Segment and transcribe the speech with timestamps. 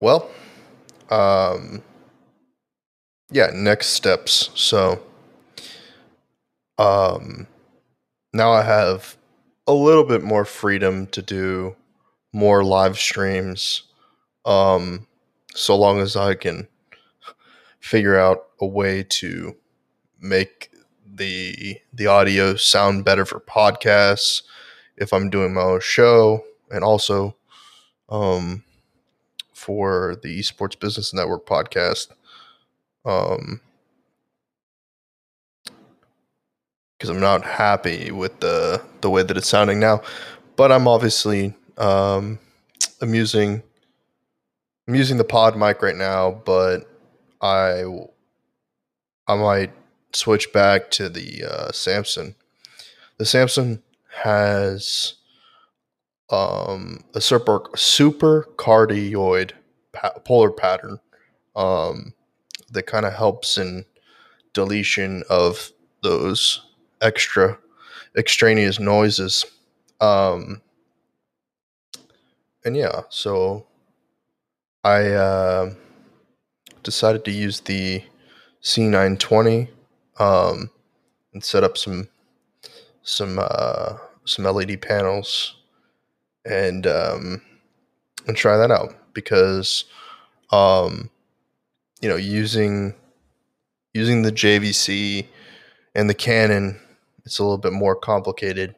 [0.00, 0.30] Well,
[1.10, 1.82] um,
[3.30, 4.50] yeah, next steps.
[4.54, 5.02] So,
[6.78, 7.46] um,
[8.32, 9.16] now I have
[9.66, 11.76] a little bit more freedom to do
[12.32, 13.84] more live streams.
[14.44, 15.06] Um,
[15.54, 16.68] so long as I can
[17.80, 19.56] figure out a way to
[20.20, 20.70] make
[21.14, 24.42] the the audio sound better for podcasts
[24.96, 27.36] if I'm doing my own show and also
[28.10, 28.63] um
[29.64, 32.08] for the Esports Business Network podcast.
[33.04, 33.60] Um
[36.98, 40.02] because I'm not happy with the the way that it's sounding now,
[40.56, 42.38] but I'm obviously um
[43.00, 43.62] I'm using
[44.86, 46.88] I'm using the pod mic right now, but
[47.40, 47.84] I
[49.26, 49.72] I might
[50.12, 52.34] switch back to the uh, Samson.
[53.18, 53.82] The Samson
[54.22, 55.14] has
[56.30, 59.52] um, a super super cardioid
[59.92, 60.98] pa- polar pattern
[61.56, 62.12] um,
[62.70, 63.84] that kind of helps in
[64.52, 65.70] deletion of
[66.02, 66.62] those
[67.00, 67.58] extra
[68.16, 69.44] extraneous noises.
[70.00, 70.62] Um,
[72.64, 73.66] and yeah, so
[74.82, 75.74] I uh,
[76.82, 78.02] decided to use the
[78.62, 79.68] C920
[80.18, 80.70] um,
[81.32, 82.08] and set up some
[83.02, 85.56] some uh, some LED panels
[86.44, 87.42] and um,
[88.26, 89.84] and try that out because
[90.52, 91.10] um,
[92.00, 92.94] you know using
[93.92, 95.26] using the JVC
[95.94, 96.80] and the Canon
[97.24, 98.74] it's a little bit more complicated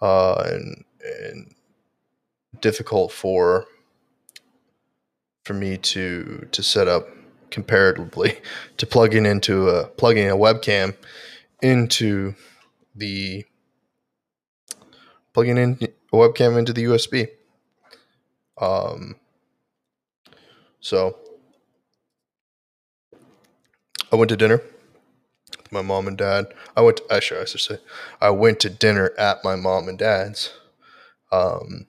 [0.00, 1.54] uh, and and
[2.60, 3.66] difficult for
[5.44, 7.08] for me to to set up
[7.50, 8.38] comparatively
[8.76, 10.94] to plugging into a plugging a webcam
[11.62, 12.34] into
[12.94, 13.44] the
[15.32, 15.78] plugging in
[16.14, 17.28] a webcam into the USB.
[18.60, 19.16] Um,
[20.80, 21.18] so
[24.12, 24.62] I went to dinner
[25.56, 26.46] with my mom and dad.
[26.76, 27.78] I went to, actually I should say
[28.20, 30.52] I went to dinner at my mom and dad's.
[31.32, 31.86] Um,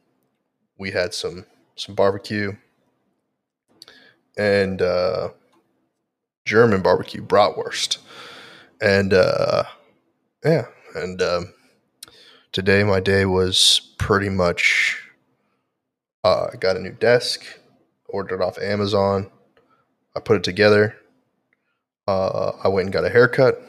[0.77, 1.45] we had some
[1.75, 2.53] some barbecue
[4.37, 5.29] and uh,
[6.45, 7.99] German barbecue bratwurst,
[8.81, 9.63] and uh,
[10.43, 11.53] yeah, and um,
[12.55, 15.03] today my day was pretty much.
[16.23, 17.43] Uh, I got a new desk,
[18.07, 19.29] ordered it off Amazon.
[20.15, 20.95] I put it together.
[22.07, 23.61] Uh, I went and got a haircut,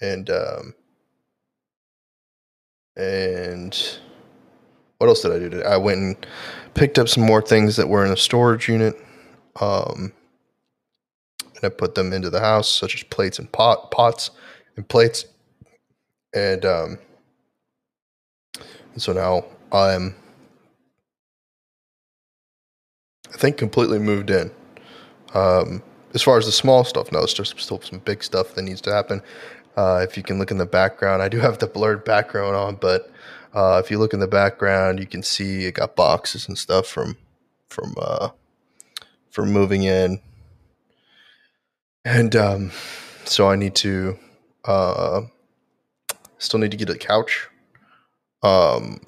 [0.00, 0.74] and um,
[2.96, 3.98] and
[4.98, 5.66] what else did I do today?
[5.66, 6.26] I went and
[6.74, 8.94] picked up some more things that were in a storage unit.
[9.60, 10.12] Um,
[11.40, 14.30] and I put them into the house, such as plates and pot pots
[14.76, 15.24] and plates.
[16.32, 16.98] And um,
[18.96, 20.14] so now I'm,
[23.32, 24.50] I think, completely moved in.
[25.34, 25.82] Um,
[26.14, 28.80] as far as the small stuff, no, it's just still some big stuff that needs
[28.82, 29.22] to happen.
[29.76, 32.74] Uh, if you can look in the background, I do have the blurred background on,
[32.76, 33.10] but
[33.54, 36.86] uh, if you look in the background, you can see it got boxes and stuff
[36.86, 37.16] from
[37.68, 38.30] from uh,
[39.30, 40.20] from moving in,
[42.04, 42.72] and um,
[43.24, 44.18] so I need to
[44.64, 45.22] uh,
[46.38, 47.48] still need to get a couch,
[48.42, 49.00] um,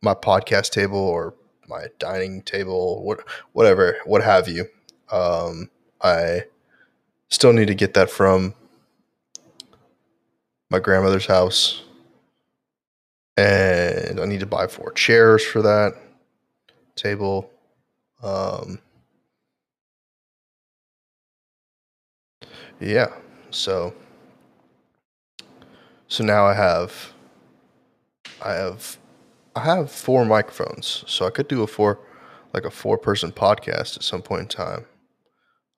[0.00, 1.34] my podcast table or
[1.68, 4.66] my dining table, what whatever, what have you.
[5.10, 5.70] Um,
[6.02, 6.44] I
[7.28, 8.54] still need to get that from
[10.70, 11.82] my grandmother's house,
[13.36, 15.94] and I need to buy four chairs for that
[16.96, 17.50] table.
[18.22, 18.78] Um,
[22.80, 23.08] yeah,
[23.50, 23.94] so
[26.08, 27.12] so now I have
[28.42, 28.98] I have
[29.54, 32.00] I have four microphones, so I could do a four
[32.52, 34.86] like a four person podcast at some point in time.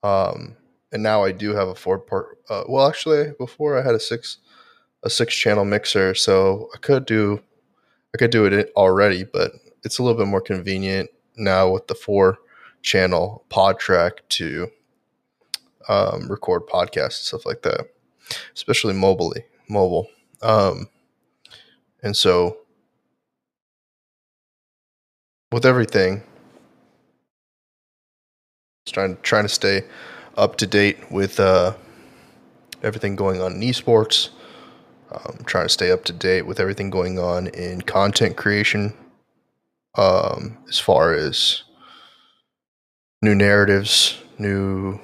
[0.03, 0.57] Um,
[0.93, 2.39] and now I do have a four part.
[2.49, 4.39] Uh, well, actually, before I had a six
[5.03, 7.41] a six channel mixer, so I could do
[8.15, 11.95] I could do it already, but it's a little bit more convenient now with the
[11.95, 12.39] four
[12.83, 14.71] channel PodTrak to
[15.89, 17.89] um, record podcasts and stuff like that,
[18.55, 20.09] especially mobilely mobile.
[20.43, 20.89] Um,
[22.05, 22.59] and so
[25.51, 26.23] with everything,
[28.87, 29.85] trying trying to stay
[30.37, 31.75] up to date with uh,
[32.83, 34.29] everything going on in esports.
[35.11, 38.93] Um, trying to stay up to date with everything going on in content creation,
[39.97, 41.63] um, as far as
[43.23, 45.01] new narratives, new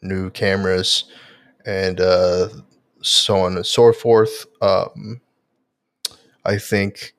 [0.00, 1.04] new cameras,
[1.66, 2.48] and uh,
[3.02, 4.46] so on and so forth.
[4.62, 5.20] Um,
[6.44, 7.14] I think,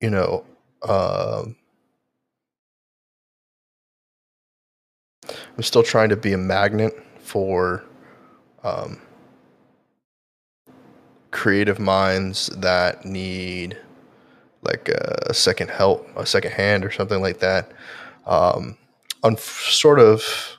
[0.00, 0.44] you know,
[0.82, 1.56] um,
[5.28, 7.84] I'm still trying to be a magnet for
[8.64, 9.00] um,
[11.30, 13.76] creative minds that need
[14.62, 17.72] like a second help, a second hand, or something like that.
[18.26, 18.76] Um,
[19.22, 20.58] on sort of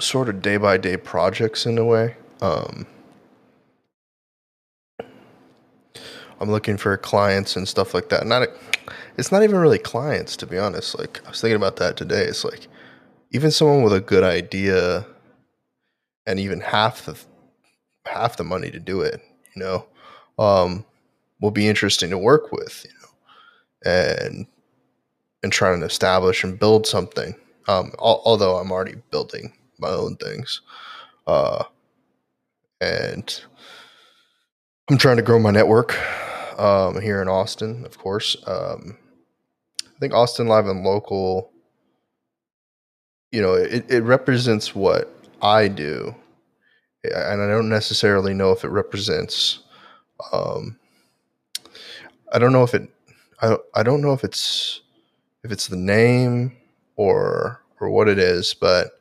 [0.00, 2.16] sort of day by day projects in a way.
[2.40, 2.86] Um,
[6.40, 8.26] I'm looking for clients and stuff like that.
[8.26, 8.48] Not,
[9.16, 10.98] it's not even really clients to be honest.
[10.98, 12.24] Like I was thinking about that today.
[12.24, 12.66] It's like
[13.32, 15.06] even someone with a good idea
[16.26, 17.18] and even half the
[18.06, 19.20] half the money to do it,
[19.54, 19.86] you know,
[20.38, 20.84] um,
[21.40, 24.46] will be interesting to work with, you know, and
[25.42, 27.34] and trying to establish and build something.
[27.68, 30.60] Um, al- although I'm already building my own things,
[31.26, 31.64] uh,
[32.80, 33.42] and
[34.90, 35.96] I'm trying to grow my network
[36.58, 38.36] um, here in Austin, of course.
[38.46, 38.98] Um,
[39.82, 41.50] I think Austin Live and Local,
[43.32, 45.10] you know, it, it represents what
[45.40, 46.14] I do
[47.04, 49.60] and I don't necessarily know if it represents.
[50.32, 50.78] Um,
[52.32, 52.88] I don't know if it.
[53.42, 54.80] I I don't know if it's
[55.42, 56.56] if it's the name
[56.96, 58.92] or or what it is, but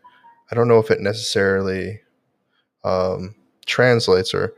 [0.52, 2.02] I don't know if it necessarily
[2.84, 4.54] um, translates or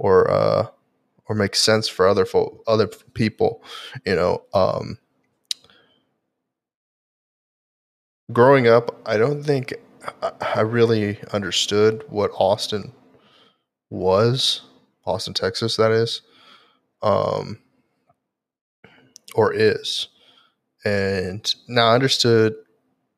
[0.00, 0.66] or uh,
[1.26, 2.26] or makes sense for other
[2.66, 3.62] other people.
[4.06, 4.98] You know, um,
[8.32, 9.74] growing up, I don't think
[10.22, 12.92] I really understood what Austin
[13.90, 14.62] was,
[15.04, 16.22] Austin, Texas, that is,
[17.02, 17.58] um,
[19.34, 20.08] or is.
[20.82, 22.54] And now I understood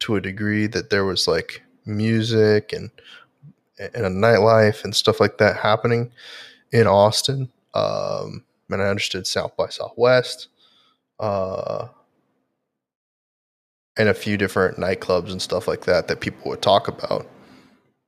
[0.00, 2.90] to a degree that there was like music and
[3.79, 6.11] and a nightlife and stuff like that happening
[6.72, 7.50] in Austin.
[7.74, 10.48] Um, and I understood South by Southwest.
[11.20, 11.88] Uh,
[13.96, 17.26] and a few different nightclubs and stuff like that that people would talk about.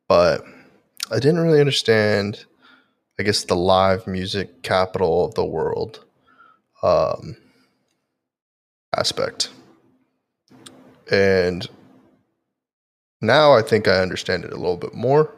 [0.08, 0.44] But
[1.10, 2.44] I didn't really understand,
[3.18, 6.04] I guess, the live music capital of the world
[6.82, 7.36] um,
[8.96, 9.50] aspect.
[11.10, 11.68] And
[13.20, 15.34] now I think I understand it a little bit more.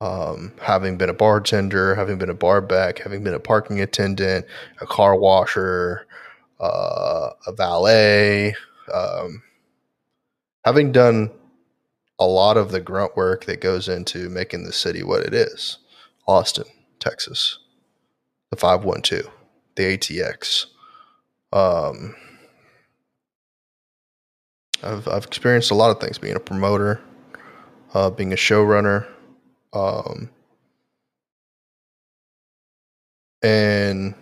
[0.00, 4.46] Um, having been a bartender, having been a barback, having been a parking attendant,
[4.80, 6.06] a car washer,
[6.58, 8.54] uh, a valet,
[8.92, 9.42] um,
[10.64, 11.30] having done
[12.18, 15.78] a lot of the grunt work that goes into making the city what it is
[16.26, 16.66] Austin,
[16.98, 17.58] Texas,
[18.50, 19.26] the 512,
[19.76, 20.66] the ATX.
[21.52, 22.14] Um,
[24.82, 27.00] I've, I've experienced a lot of things being a promoter,
[27.94, 29.06] uh, being a showrunner,
[29.72, 30.30] um,
[33.42, 34.14] and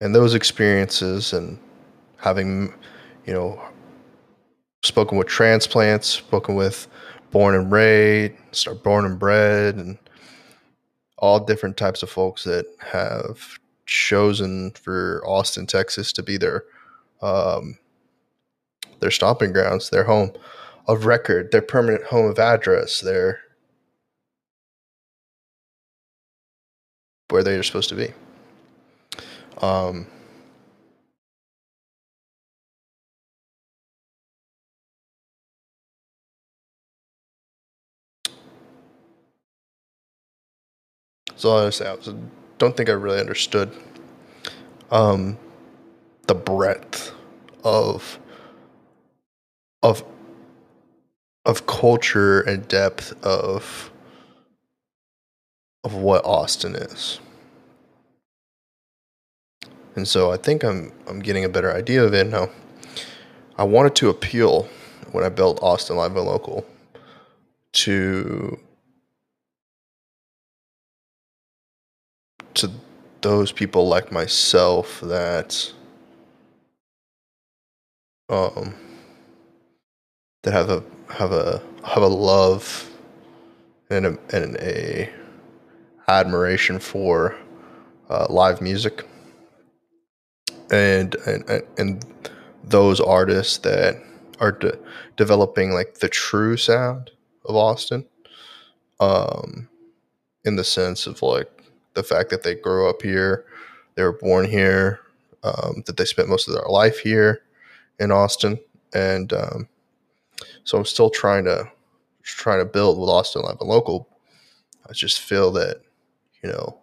[0.00, 1.58] and those experiences and
[2.16, 2.72] having
[3.26, 3.60] you know
[4.82, 6.88] spoken with transplants, spoken with
[7.30, 9.98] born and raised, start born and bred, and
[11.18, 16.64] all different types of folks that have chosen for Austin, Texas, to be their
[17.22, 17.78] um,
[19.00, 20.32] their stomping grounds, their home
[20.88, 23.40] of record, their permanent home of address, their
[27.32, 28.12] where they are supposed to be.
[29.60, 30.06] Um,
[41.36, 41.96] So I
[42.58, 43.72] don't think I really understood
[44.92, 45.38] um,
[46.28, 47.12] the breadth
[47.64, 48.20] of
[49.82, 50.04] of
[51.44, 53.91] of culture and depth of
[55.84, 57.20] of what Austin is.
[59.94, 62.48] And so I think I'm I'm getting a better idea of it now.
[63.56, 64.68] I wanted to appeal
[65.10, 66.66] when I built Austin Live and Local
[67.72, 68.58] to
[72.54, 72.70] to
[73.20, 75.72] those people like myself that
[78.28, 78.74] um
[80.42, 82.90] that have a have a have a love
[83.90, 85.12] and a, and a
[86.20, 87.36] admiration for
[88.10, 89.06] uh, live music
[90.70, 92.04] and and and
[92.64, 93.96] those artists that
[94.40, 94.78] are de-
[95.16, 97.10] developing like the true sound
[97.46, 98.06] of Austin
[99.00, 99.68] um
[100.44, 101.50] in the sense of like
[101.94, 103.44] the fact that they grew up here,
[103.94, 105.00] they were born here,
[105.44, 107.42] um, that they spent most of their life here
[108.00, 108.58] in Austin,
[108.94, 109.68] and um,
[110.64, 111.70] so I'm still trying to
[112.22, 114.08] trying to build with Austin Live and Local.
[114.88, 115.82] I just feel that
[116.42, 116.78] you know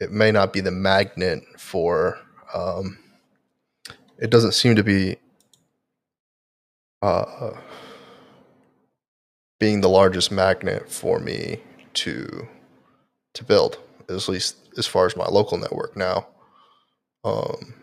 [0.00, 2.18] it may not be the magnet for
[2.54, 2.98] um,
[4.18, 5.16] it doesn't seem to be
[7.02, 7.52] uh,
[9.58, 11.60] being the largest magnet for me
[11.94, 12.46] to
[13.34, 13.78] to build,
[14.08, 16.26] at least as far as my local network now.
[17.24, 17.74] Um,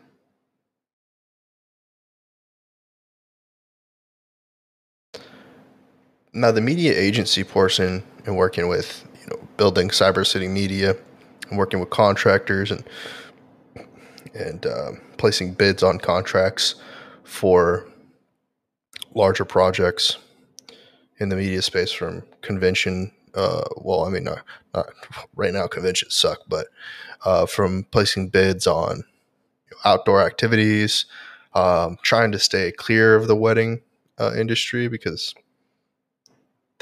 [6.34, 10.96] now the media agency portion and working with you know building cyber city media
[11.50, 12.84] and working with contractors and
[14.34, 16.76] and uh, placing bids on contracts
[17.24, 17.88] for
[19.14, 20.18] larger projects
[21.20, 24.40] in the media space from convention uh, well i mean not,
[24.74, 24.88] not
[25.36, 26.68] right now conventions suck but
[27.26, 29.04] uh, from placing bids on
[29.86, 31.06] outdoor activities
[31.54, 33.82] um, trying to stay clear of the wedding
[34.20, 35.36] uh, industry because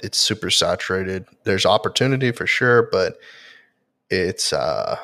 [0.01, 1.25] it's super saturated.
[1.43, 3.17] There's opportunity for sure, but
[4.09, 4.97] it's uh,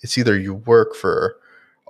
[0.00, 1.36] it's either you work for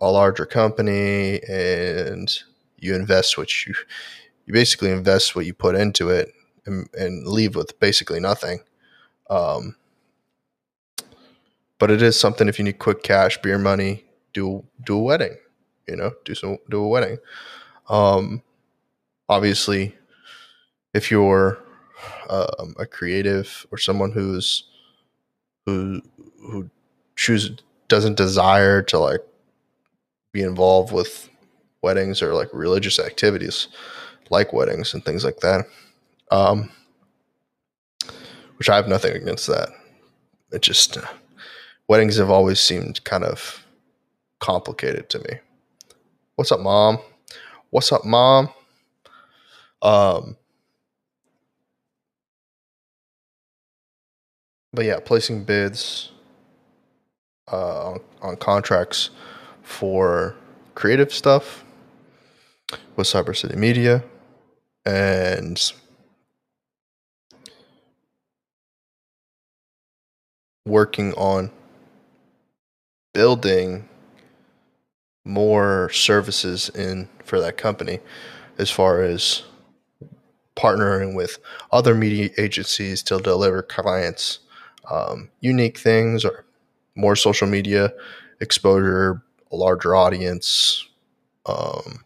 [0.01, 2.33] a larger company and
[2.79, 3.75] you invest what you
[4.47, 6.33] you basically invest what you put into it
[6.67, 8.61] and, and leave with basically nothing.
[9.31, 9.77] Um,
[11.79, 15.37] but it is something if you need quick cash, beer money, do do a wedding,
[15.89, 17.19] you know, do some do a wedding.
[17.89, 18.43] Um,
[19.29, 19.97] obviously,
[20.95, 21.59] if you're
[22.29, 24.65] um, a creative or someone who's
[25.67, 26.01] who
[26.41, 26.69] who
[27.17, 29.21] chooses doesn't desire to like
[30.33, 31.29] be involved with
[31.83, 33.69] weddings or like religious activities
[34.31, 35.65] like weddings and things like that
[36.31, 36.71] um
[38.57, 39.69] which i have nothing against that.
[40.53, 41.03] It just uh,
[41.89, 43.67] weddings have always seemed kind of
[44.39, 45.39] complicated to me.
[46.37, 46.99] What's up mom?
[47.71, 48.51] What's up mom?
[49.81, 50.37] Um
[54.73, 56.13] but yeah, placing bids
[57.53, 59.11] uh, on, on contracts
[59.63, 60.35] for
[60.75, 61.65] creative stuff
[62.97, 64.03] with Cyber City Media
[64.85, 65.73] and
[70.65, 71.51] working on
[73.13, 73.89] building
[75.25, 78.01] more services in for that company
[78.59, 79.43] as far as
[80.57, 81.39] partnering with
[81.71, 84.41] other media agencies to deliver clients
[84.91, 86.45] um, unique things or
[86.95, 87.93] more social media
[88.41, 90.87] exposure, a larger audience,
[91.47, 92.05] um,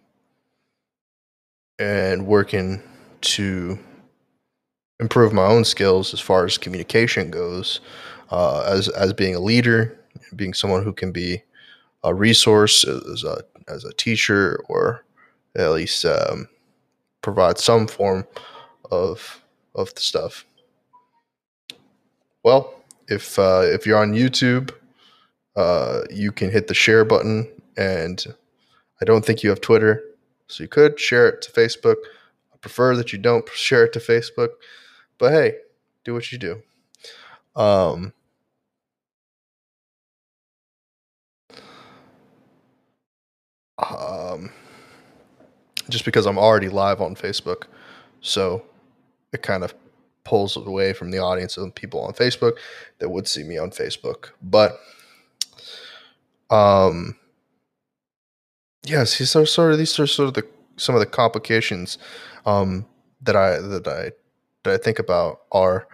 [1.79, 2.83] and working
[3.21, 3.79] to
[5.01, 7.81] improve my own skills as far as communication goes,
[8.31, 9.99] uh, as as being a leader,
[10.35, 11.43] being someone who can be
[12.05, 15.05] a resource as a as a teacher or
[15.57, 16.49] at least um,
[17.23, 18.27] provide some form
[18.91, 19.43] of
[19.75, 20.47] of the stuff.
[22.47, 22.75] Well,
[23.09, 24.73] if uh, if you're on YouTube,
[25.57, 28.25] uh, you can hit the share button, and
[29.01, 30.05] I don't think you have Twitter,
[30.47, 31.97] so you could share it to Facebook.
[32.55, 34.51] I prefer that you don't share it to Facebook,
[35.19, 35.55] but hey,
[36.05, 36.63] do what you do.
[37.57, 38.13] Um,
[43.91, 44.53] um,
[45.89, 47.65] just because I'm already live on Facebook,
[48.21, 48.63] so
[49.33, 49.75] it kind of
[50.27, 52.59] pulls away from the audience of people on Facebook
[52.99, 54.31] that would see me on Facebook.
[54.43, 54.79] But
[56.51, 57.17] um
[58.85, 61.97] yes, these are sort of these are sort of the some of the complications
[62.45, 62.87] um
[63.23, 64.11] that I that I
[64.65, 65.87] that I think about are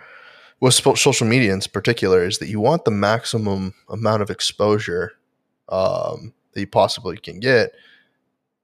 [0.61, 5.12] with social media in particular is that you want the maximum amount of exposure
[5.69, 7.73] um, that you possibly can get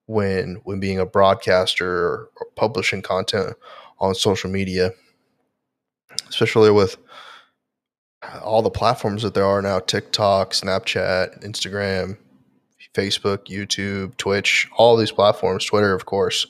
[0.07, 3.57] when when being a broadcaster or, or publishing content
[3.99, 4.93] on social media
[6.29, 6.97] especially with
[8.43, 12.17] all the platforms that there are now TikTok, Snapchat, Instagram,
[12.95, 16.47] Facebook, YouTube, Twitch, all these platforms, Twitter, of course,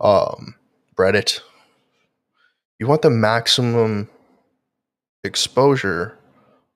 [0.00, 0.54] um,
[0.96, 1.40] Reddit.
[2.78, 4.08] You want the maximum
[5.24, 6.18] exposure,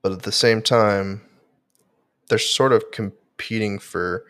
[0.03, 1.23] but at the same time,
[2.29, 4.25] they're sort of competing for,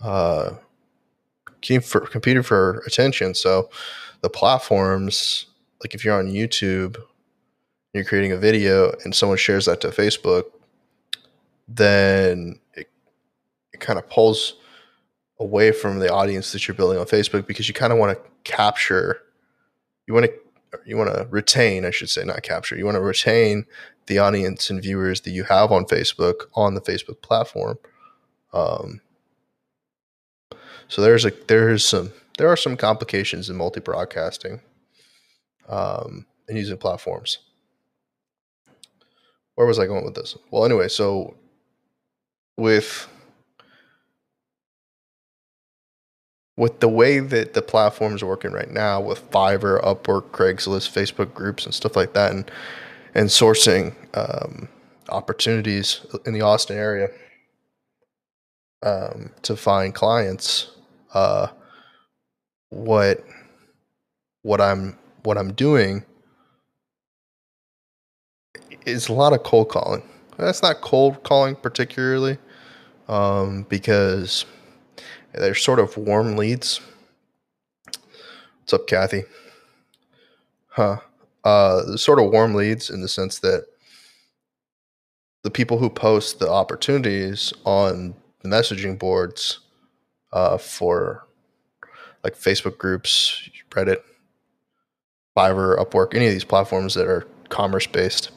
[0.00, 0.54] uh,
[1.82, 3.34] for competing for attention.
[3.34, 3.68] So
[4.22, 5.46] the platforms,
[5.82, 6.96] like if you're on YouTube,
[7.98, 10.44] you're creating a video and someone shares that to Facebook,
[11.66, 12.88] then it,
[13.72, 14.54] it kind of pulls
[15.38, 18.30] away from the audience that you're building on Facebook because you kind of want to
[18.44, 19.20] capture,
[20.06, 20.32] you want to
[20.84, 22.76] you want to retain, I should say, not capture.
[22.76, 23.64] You want to retain
[24.06, 27.78] the audience and viewers that you have on Facebook on the Facebook platform.
[28.52, 29.00] Um,
[30.88, 34.60] so there's a there's some there are some complications in multi broadcasting
[35.68, 37.38] um, and using platforms
[39.58, 40.36] where was I going with this?
[40.52, 41.34] Well, anyway, so
[42.56, 43.08] with
[46.56, 51.34] with the way that the platform is working right now with Fiverr, Upwork, Craigslist, Facebook
[51.34, 52.48] groups, and stuff like that, and
[53.16, 54.68] and sourcing um,
[55.08, 57.08] opportunities in the Austin area
[58.84, 60.70] um, to find clients.
[61.12, 61.48] Uh,
[62.68, 63.24] what
[64.42, 66.04] what I'm what I'm doing
[68.86, 70.02] is a lot of cold calling.
[70.36, 72.38] That's not cold calling particularly,
[73.08, 74.44] um, because
[75.32, 76.80] they're sort of warm leads.
[78.60, 79.24] What's up, Kathy?
[80.68, 80.98] Huh.
[81.44, 83.66] Uh, sort of warm leads in the sense that
[85.42, 89.60] the people who post the opportunities on the messaging boards
[90.32, 91.26] uh, for
[92.22, 94.02] like Facebook groups, Reddit,
[95.36, 98.30] Fiverr, Upwork, any of these platforms that are commerce based,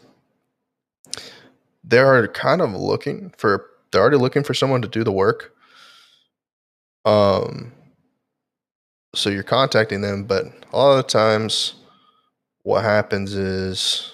[1.84, 5.54] they're kind of looking for, they're already looking for someone to do the work.
[7.06, 7.74] Um,
[9.14, 11.74] so you're contacting them, but a lot of times,
[12.64, 14.14] what happens is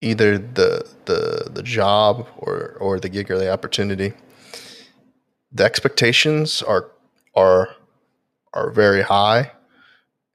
[0.00, 4.12] either the the the job or or the gig or the opportunity,
[5.52, 6.90] the expectations are
[7.34, 7.74] are
[8.52, 9.52] are very high,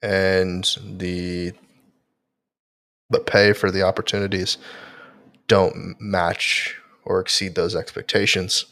[0.01, 1.51] and the
[3.09, 4.57] the pay for the opportunities
[5.47, 8.65] don't match or exceed those expectations.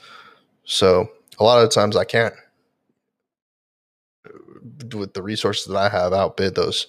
[0.64, 2.34] So a lot of the times I can't
[4.94, 6.88] with the resources that I have outbid those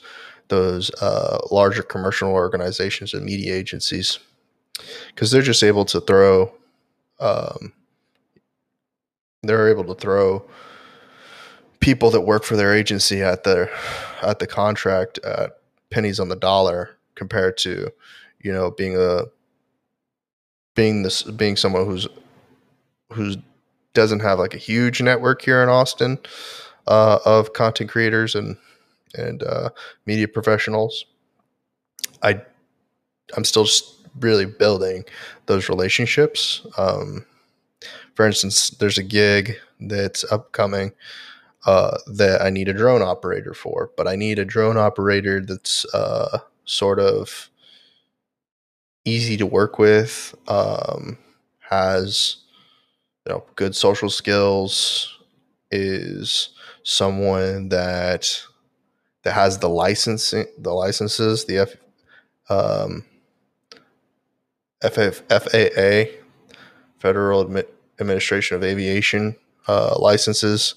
[0.48, 4.18] those uh, larger commercial organizations and media agencies
[5.08, 6.52] because they're just able to throw
[7.20, 7.72] um,
[9.42, 10.44] they're able to throw
[11.80, 13.70] people that work for their agency at their
[14.22, 15.58] at the contract at
[15.90, 17.90] pennies on the dollar compared to
[18.40, 19.22] you know being a
[20.74, 22.08] being this being someone who's
[23.12, 23.36] who's
[23.94, 26.18] doesn't have like a huge network here in Austin
[26.86, 28.56] uh, of content creators and
[29.14, 29.70] and uh,
[30.06, 31.04] media professionals.
[32.22, 32.40] I
[33.37, 35.04] I'm still just really building
[35.46, 36.66] those relationships.
[36.76, 37.24] Um,
[38.14, 40.92] for instance, there's a gig that's upcoming
[41.64, 45.87] uh, that I need a drone operator for, but I need a drone operator that's
[45.94, 47.48] uh, sort of
[49.04, 51.18] easy to work with, um,
[51.70, 52.36] has
[53.26, 55.18] you know good social skills,
[55.70, 56.50] is
[56.84, 58.42] someone that
[59.22, 61.76] that has the licensing the licenses the F,
[62.50, 63.04] um,
[64.82, 66.18] FF, FAA
[66.98, 67.66] Federal Admi-
[68.00, 69.36] Administration of Aviation
[69.68, 70.74] uh, licenses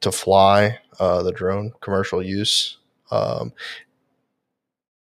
[0.00, 2.78] to fly uh, the drone commercial use
[3.10, 3.52] um,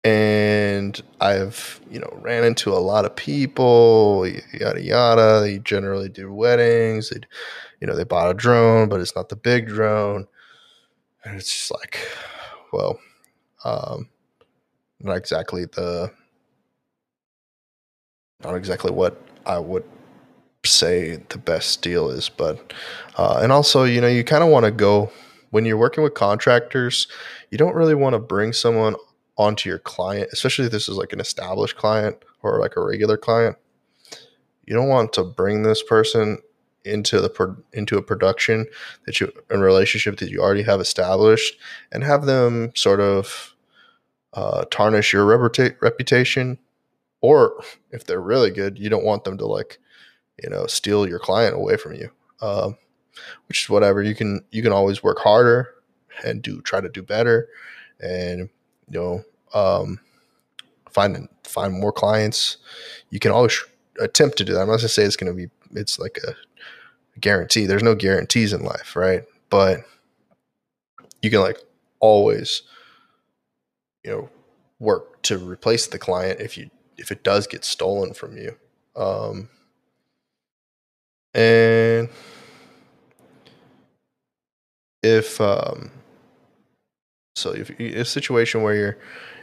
[0.04, 5.40] and I've you know ran into a lot of people, yada yada.
[5.40, 7.10] They generally do weddings.
[7.10, 7.20] They,
[7.80, 10.26] you know, they bought a drone, but it's not the big drone,
[11.24, 11.98] and it's just like,
[12.72, 12.98] well,
[13.64, 14.08] um,
[15.00, 16.12] not exactly the,
[18.42, 19.84] not exactly what I would
[20.64, 22.72] say the best deal is, but,
[23.16, 25.10] uh, and also you know you kind of want to go
[25.50, 27.06] when you're working with contractors,
[27.50, 28.96] you don't really want to bring someone
[29.36, 33.16] onto your client, especially if this is like an established client or like a regular
[33.16, 33.56] client.
[34.64, 36.38] You don't want to bring this person
[36.84, 38.66] into the into a production
[39.06, 41.56] that you a relationship that you already have established
[41.90, 43.54] and have them sort of
[44.34, 46.58] uh, tarnish your reputa- reputation
[47.22, 49.78] or if they're really good you don't want them to like
[50.42, 52.10] you know steal your client away from you
[52.42, 52.76] um,
[53.48, 55.70] which is whatever you can you can always work harder
[56.22, 57.48] and do try to do better
[58.00, 58.50] and
[58.88, 59.24] you know,
[59.58, 60.00] um,
[60.90, 62.58] find find more clients.
[63.10, 63.58] You can always
[64.00, 64.60] attempt to do that.
[64.60, 66.34] I'm not gonna say it's gonna be it's like a
[67.20, 67.66] guarantee.
[67.66, 69.24] There's no guarantees in life, right?
[69.50, 69.80] But
[71.22, 71.58] you can like
[72.00, 72.62] always,
[74.04, 74.28] you know,
[74.78, 78.56] work to replace the client if you if it does get stolen from you.
[78.96, 79.48] Um,
[81.34, 82.08] and
[85.02, 85.90] if um,
[87.34, 88.98] so if a situation where you're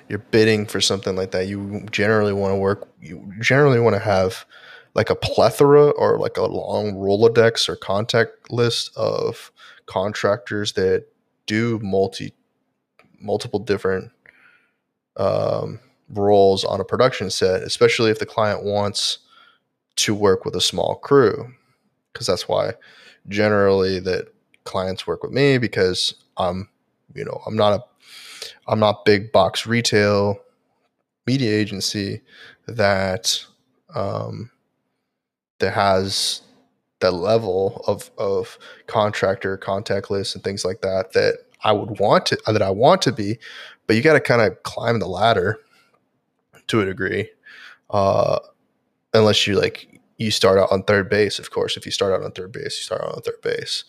[0.07, 2.89] you're bidding for something like that, you generally want to work.
[3.01, 4.45] You generally want to have
[4.93, 9.51] like a plethora or like a long Rolodex or contact list of
[9.85, 11.05] contractors that
[11.45, 12.33] do multi
[13.21, 14.11] multiple different
[15.17, 19.19] um, roles on a production set, especially if the client wants
[19.97, 21.53] to work with a small crew,
[22.11, 22.73] because that's why
[23.27, 26.67] generally that clients work with me because I'm
[27.15, 27.83] you know i'm not a
[28.67, 30.37] i'm not big box retail
[31.27, 32.21] media agency
[32.67, 33.45] that
[33.95, 34.49] um
[35.59, 36.41] that has
[36.99, 42.25] that level of of contractor contact lists and things like that that I would want
[42.27, 43.37] to that I want to be,
[43.85, 45.59] but you got to kind of climb the ladder
[46.67, 47.29] to a degree.
[47.89, 48.39] Uh,
[49.13, 51.77] unless you like you start out on third base, of course.
[51.77, 53.83] If you start out on third base, you start out on third base.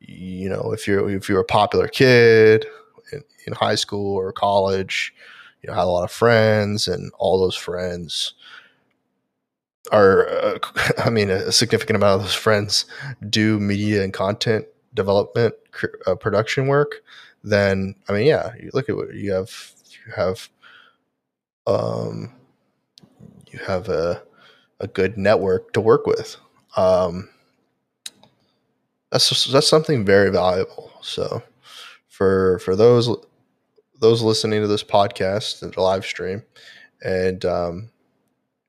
[0.00, 2.66] You know, if you're if you're a popular kid
[3.12, 5.14] in, in high school or college,
[5.62, 8.34] you know, had a lot of friends, and all those friends
[9.92, 10.58] are, uh,
[10.98, 12.86] I mean, a significant amount of those friends
[13.28, 15.54] do media and content development
[16.06, 17.02] uh, production work.
[17.44, 19.50] Then, I mean, yeah, you look at what you have.
[20.06, 20.48] You have,
[21.66, 22.32] um,
[23.50, 24.22] you have a
[24.80, 26.36] a good network to work with.
[26.76, 27.28] Um,
[29.10, 30.90] that's that's something very valuable.
[31.00, 31.42] So,
[32.08, 33.08] for for those
[34.00, 36.42] those listening to this podcast and the live stream,
[37.02, 37.90] and um,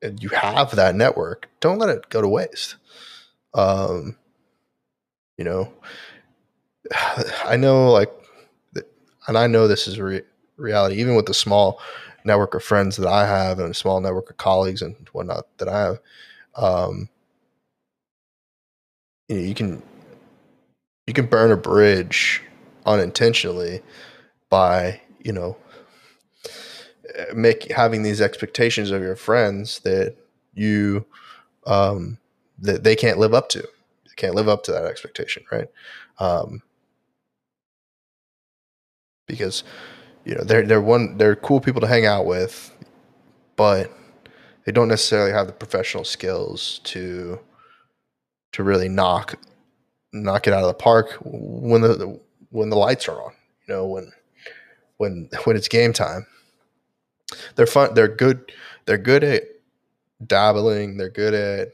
[0.02, 2.76] and you have that network, don't let it go to waste.
[3.54, 4.16] Um,
[5.36, 5.72] you know,
[7.44, 8.12] I know like,
[9.26, 10.22] and I know this is re-
[10.56, 11.80] reality, even with the small
[12.24, 15.68] network of friends that I have and a small network of colleagues and whatnot that
[15.68, 15.98] I have.
[16.54, 17.08] Um,
[19.28, 19.82] you know, you can
[21.10, 22.40] you can burn a bridge
[22.86, 23.82] unintentionally
[24.48, 25.56] by you know
[27.34, 30.14] make having these expectations of your friends that
[30.54, 31.04] you
[31.66, 32.16] um,
[32.60, 33.60] that they can't live up to.
[33.60, 35.66] They can't live up to that expectation, right?
[36.20, 36.62] Um,
[39.26, 39.64] because
[40.24, 42.72] you know they're they're one they're cool people to hang out with,
[43.56, 43.90] but
[44.64, 47.40] they don't necessarily have the professional skills to
[48.52, 49.34] to really knock
[50.12, 52.20] knock it out of the park when the
[52.50, 53.32] when the lights are on.
[53.66, 54.12] You know when
[54.96, 56.26] when when it's game time.
[57.54, 57.94] They're fun.
[57.94, 58.52] They're good.
[58.86, 59.44] They're good at
[60.26, 60.96] dabbling.
[60.96, 61.68] They're good at,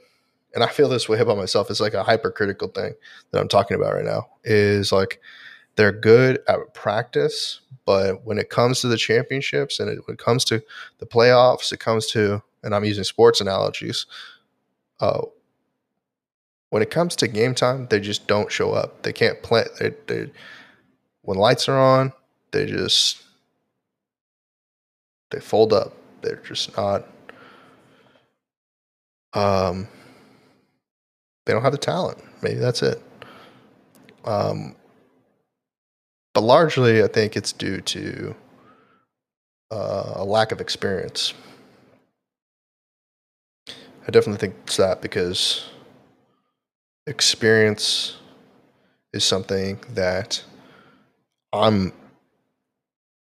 [0.54, 1.70] and I feel this way about myself.
[1.70, 2.94] It's like a hypercritical thing
[3.30, 4.28] that I'm talking about right now.
[4.44, 5.20] Is like
[5.76, 10.22] they're good at practice, but when it comes to the championships and it, when it
[10.22, 10.62] comes to
[10.98, 14.06] the playoffs, it comes to, and I'm using sports analogies.
[15.00, 15.22] Uh,
[16.70, 19.02] when it comes to game time, they just don't show up.
[19.02, 19.64] They can't play.
[19.78, 20.30] They, they,
[21.22, 22.12] when lights are on,
[22.52, 23.22] they just
[25.30, 25.92] they fold up.
[26.22, 27.06] They're just not.
[29.32, 29.88] Um,
[31.44, 32.22] they don't have the talent.
[32.42, 33.02] Maybe that's it.
[34.24, 34.74] Um,
[36.34, 38.34] but largely, I think it's due to
[39.70, 41.32] uh, a lack of experience.
[43.68, 45.64] I definitely think it's that because
[47.06, 48.16] experience
[49.12, 50.42] is something that
[51.52, 51.92] I'm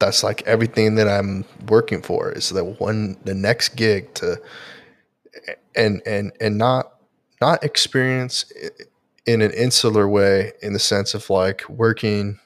[0.00, 4.40] that's like everything that I'm working for is the one the next gig to
[5.76, 6.92] and and and not
[7.40, 8.50] not experience
[9.26, 12.38] in an insular way in the sense of like working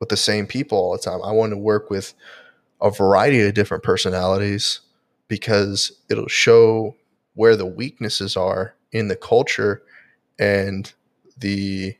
[0.00, 1.20] with the same people all the time.
[1.22, 2.14] I want to work with
[2.80, 4.80] a variety of different personalities
[5.28, 6.94] because it'll show
[7.34, 9.82] where the weaknesses are in the culture
[10.38, 10.92] and
[11.36, 11.96] the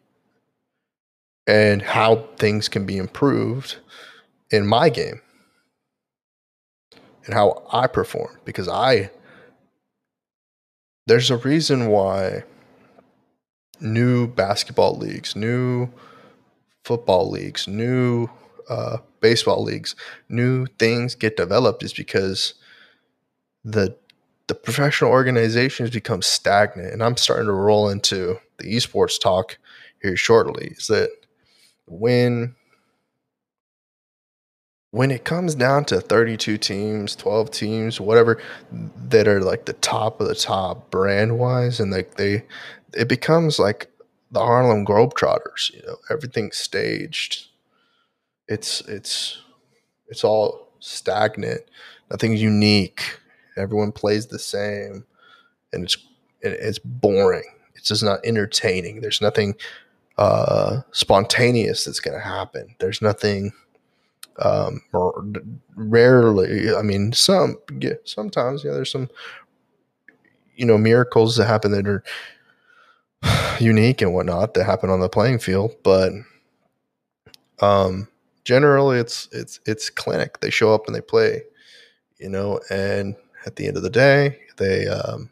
[1.47, 3.77] and how things can be improved
[4.51, 5.21] in my game
[7.25, 9.11] and how I perform because I
[11.07, 12.43] there's a reason why
[13.81, 15.89] new basketball leagues, new
[16.85, 18.29] football leagues, new
[18.69, 19.95] uh, baseball leagues,
[20.29, 22.55] new things get developed is because
[23.65, 23.97] the
[24.49, 26.93] the professional organizations become stagnant.
[26.93, 29.59] And I'm starting to roll into the esports talk
[30.01, 30.75] here shortly.
[30.79, 31.11] Is that
[31.87, 32.55] when
[34.97, 40.21] when it comes down to 32 teams, 12 teams, whatever that are like the top
[40.21, 42.45] of the top brand wise, and like they,
[42.95, 43.91] it becomes like
[44.31, 45.75] the Harlem Globetrotters.
[45.75, 47.49] You know, everything's staged.
[48.49, 49.43] It's it's
[50.09, 51.63] it's all stagnant.
[52.11, 53.19] Nothing's unique.
[53.57, 55.05] Everyone plays the same,
[55.73, 55.97] and it's
[56.41, 57.45] it's boring.
[57.75, 59.01] It's just not entertaining.
[59.01, 59.55] There's nothing
[60.19, 62.75] uh, spontaneous that's going to happen.
[62.79, 63.53] There's nothing
[64.39, 64.83] um,
[65.75, 66.75] rarely.
[66.75, 67.59] I mean, some
[68.05, 68.73] sometimes yeah.
[68.73, 69.09] There's some
[70.57, 72.03] you know miracles that happen that are
[73.61, 76.13] unique and whatnot that happen on the playing field, but
[77.61, 78.09] um,
[78.45, 80.41] generally it's it's it's clinic.
[80.41, 81.43] They show up and they play,
[82.19, 83.17] you know, and
[83.47, 85.31] at the end of the day, they um,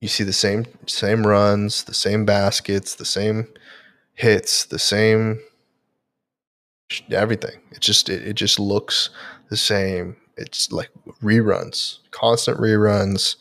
[0.00, 3.48] you see the same same runs, the same baskets, the same
[4.14, 5.40] hits, the same
[7.10, 7.58] everything.
[7.72, 9.10] It just it, it just looks
[9.48, 10.16] the same.
[10.36, 10.90] It's like
[11.22, 13.36] reruns, constant reruns.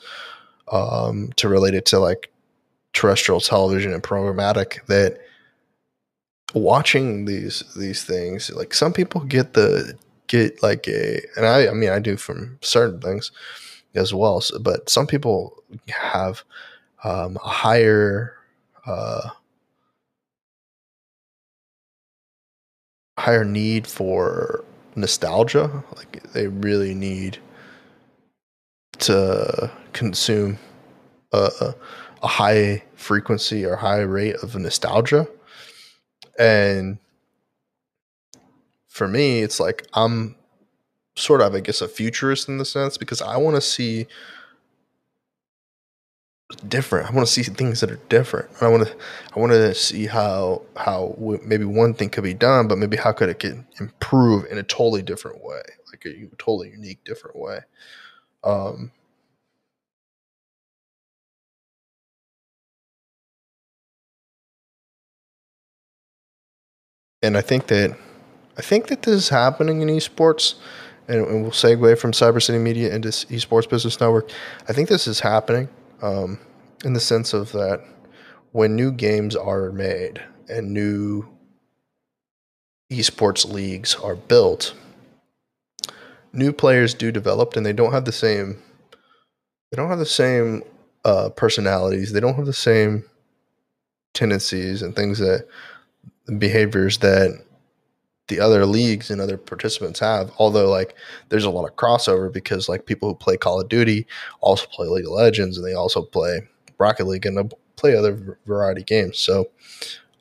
[0.72, 2.32] Um, to relate it to like
[2.94, 5.20] terrestrial television and programmatic that
[6.54, 9.98] watching these these things like some people get the
[10.34, 13.32] get like a and I I mean I do from certain things
[13.94, 16.44] as well so, but some people have
[17.04, 18.34] um, a higher
[18.88, 19.30] uh,
[23.20, 24.66] higher need for
[24.96, 27.38] nostalgia like they really need
[28.98, 30.58] to consume
[31.32, 31.76] a,
[32.24, 35.28] a high frequency or high rate of nostalgia
[36.40, 36.98] and
[38.94, 40.36] for me, it's like I'm
[41.16, 44.08] sort of, I guess, a futurist in the sense because I want to see
[46.68, 47.10] different.
[47.10, 48.50] I want to see things that are different.
[48.62, 48.96] I want to,
[49.36, 53.12] I want to see how how maybe one thing could be done, but maybe how
[53.12, 57.60] could it get improve in a totally different way, like a totally unique, different way.
[58.44, 58.92] Um,
[67.22, 67.98] and I think that
[68.58, 70.56] I think that this is happening in esports,
[71.08, 74.30] and, and we'll segue from Cyber City Media into Esports Business Network.
[74.70, 75.70] I think this is happening
[76.02, 76.40] um,
[76.86, 77.84] in the sense of that
[78.52, 81.28] when new games are made and new
[82.92, 84.76] esports leagues are built,
[86.32, 88.62] new players do develop, and they don't have the same.
[89.72, 90.62] They don't have the same
[91.04, 92.14] uh, personalities.
[92.14, 93.06] They don't have the same
[94.14, 95.48] tendencies and things that
[96.38, 97.44] behaviors that
[98.28, 100.32] the other leagues and other participants have.
[100.38, 100.96] Although like
[101.30, 104.08] there's a lot of crossover because like people who play Call of Duty
[104.42, 106.42] also play League of Legends and they also play
[106.78, 109.20] Rocket League and they play other variety games.
[109.20, 109.50] So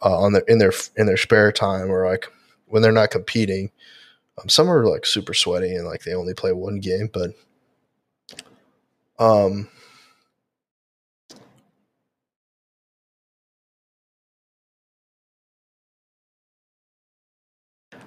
[0.03, 2.27] uh, on their in their in their spare time or like
[2.67, 3.71] when they're not competing,
[4.41, 7.31] um, some are like super sweaty and like they only play one game, but
[9.19, 9.69] um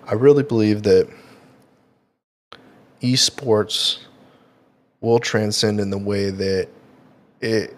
[0.08, 1.10] I really believe that
[3.02, 4.00] esports
[5.02, 6.70] will transcend in the way that
[7.42, 7.76] it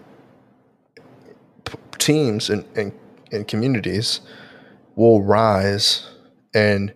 [1.97, 2.93] teams and, and,
[3.31, 4.21] and communities
[4.95, 6.09] will rise.
[6.53, 6.93] And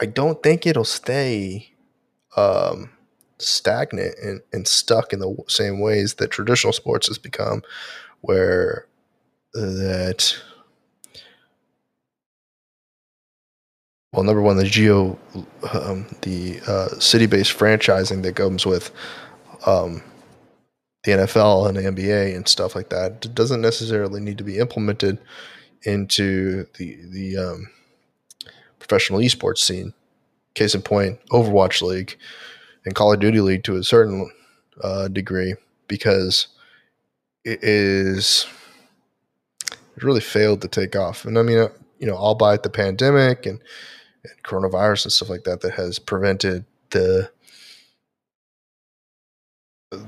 [0.00, 1.72] I don't think it'll stay
[2.36, 2.90] um,
[3.38, 7.62] stagnant and, and stuck in the same ways that traditional sports has become,
[8.20, 8.86] where
[9.54, 10.36] that
[14.12, 15.18] well, number one, the geo,
[15.72, 18.90] um, the uh, city-based franchising that comes with
[19.66, 20.02] um,
[21.04, 25.18] the NFL and the NBA and stuff like that doesn't necessarily need to be implemented
[25.84, 27.70] into the the um,
[28.78, 29.94] professional esports scene.
[30.54, 32.18] Case in point, Overwatch League
[32.84, 34.30] and Call of Duty League to a certain
[34.82, 35.54] uh, degree
[35.88, 36.48] because
[37.44, 38.46] it is
[39.96, 41.24] it really failed to take off.
[41.24, 43.60] And I mean, uh, you know, all by the pandemic and
[44.24, 47.30] and coronavirus and stuff like that that has prevented the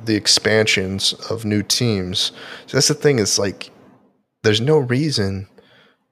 [0.04, 2.32] the expansions of new teams.
[2.66, 3.70] So that's the thing is like
[4.42, 5.48] there's no reason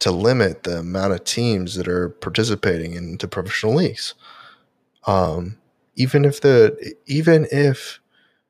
[0.01, 4.15] to limit the amount of teams that are participating into professional leagues.
[5.07, 5.59] Um,
[5.95, 8.01] even if the even if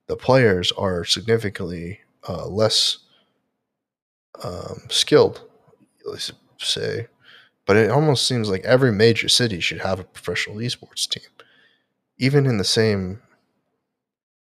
[0.06, 2.98] the players are significantly uh, less
[4.42, 5.42] um, skilled,
[6.04, 7.08] let's say
[7.66, 11.24] but it almost seems like every major city should have a professional esports team,
[12.18, 13.20] even in the same,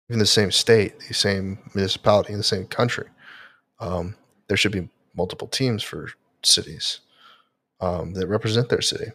[0.10, 3.08] even the same state, the same municipality, in the same country.
[3.80, 4.15] Um,
[4.47, 6.10] there should be multiple teams for
[6.43, 6.99] cities
[7.80, 9.12] um, that represent their city.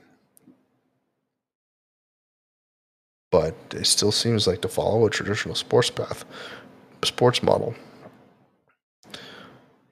[3.31, 6.25] But it still seems like to follow a traditional sports path,
[7.05, 7.75] sports model.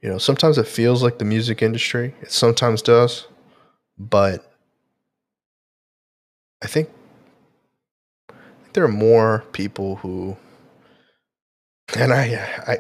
[0.01, 2.15] You know, sometimes it feels like the music industry.
[2.23, 3.27] It sometimes does
[3.99, 4.53] but
[6.63, 6.89] I think,
[8.73, 10.37] there are more people who,
[11.97, 12.35] and I,
[12.67, 12.79] I,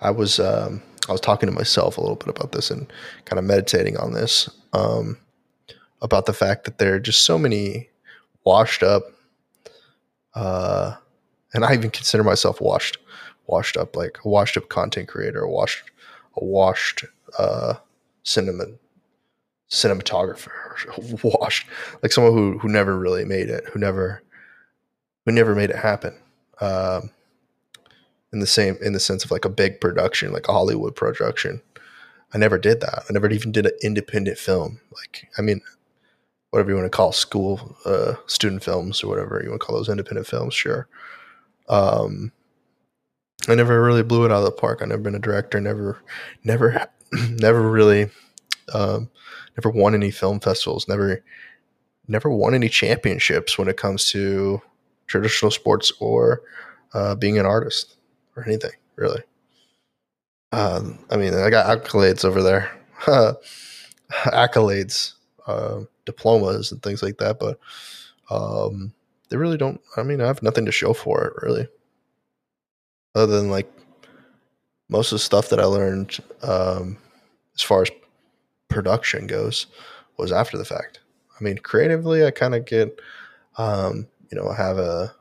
[0.00, 2.90] I was, um, I was talking to myself a little bit about this and
[3.26, 5.18] kind of meditating on this, um,
[6.00, 7.90] about the fact that there are just so many
[8.44, 9.02] washed up,
[10.34, 10.94] uh,
[11.52, 12.96] and I even consider myself washed,
[13.46, 15.82] washed up, like a washed up content creator, a washed,
[16.36, 17.04] a washed,
[17.38, 17.74] uh,
[18.22, 18.78] cinnamon
[19.70, 20.50] cinematographer,
[21.40, 21.66] washed,
[22.02, 24.22] like someone who who never really made it, who never
[25.24, 26.14] who never made it happen.
[26.60, 27.10] Um,
[28.32, 31.62] in the same in the sense of like a big production, like a Hollywood production.
[32.34, 33.04] I never did that.
[33.08, 34.80] I never even did an independent film.
[34.92, 35.60] Like, I mean,
[36.50, 39.76] whatever you want to call school uh, student films or whatever you want to call
[39.76, 40.88] those independent films, sure.
[41.68, 42.32] Um,
[43.48, 44.80] I never really blew it out of the park.
[44.82, 45.60] I never been a director.
[45.60, 46.02] Never,
[46.42, 46.88] never,
[47.30, 48.10] never really,
[48.72, 49.10] um,
[49.56, 50.88] never won any film festivals.
[50.88, 51.22] Never,
[52.08, 54.60] never won any championships when it comes to
[55.06, 56.42] traditional sports or
[56.92, 57.96] uh, being an artist
[58.36, 59.22] or anything really.
[60.52, 62.70] Um, I mean, I got accolades over there,
[64.10, 65.14] accolades,
[65.46, 67.58] uh, diplomas, and things like that, but
[68.30, 68.92] um,
[69.28, 69.80] they really don't.
[69.96, 71.66] I mean, I have nothing to show for it really,
[73.16, 73.70] other than like
[74.88, 76.98] most of the stuff that I learned um,
[77.56, 77.90] as far as
[78.68, 79.66] production goes
[80.16, 81.00] was after the fact.
[81.38, 83.00] I mean, creatively, I kind of get,
[83.58, 85.14] um, you know, I have a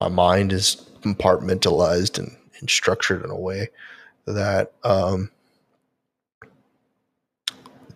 [0.00, 3.68] my mind is compartmentalized and, and structured in a way
[4.26, 5.30] that um,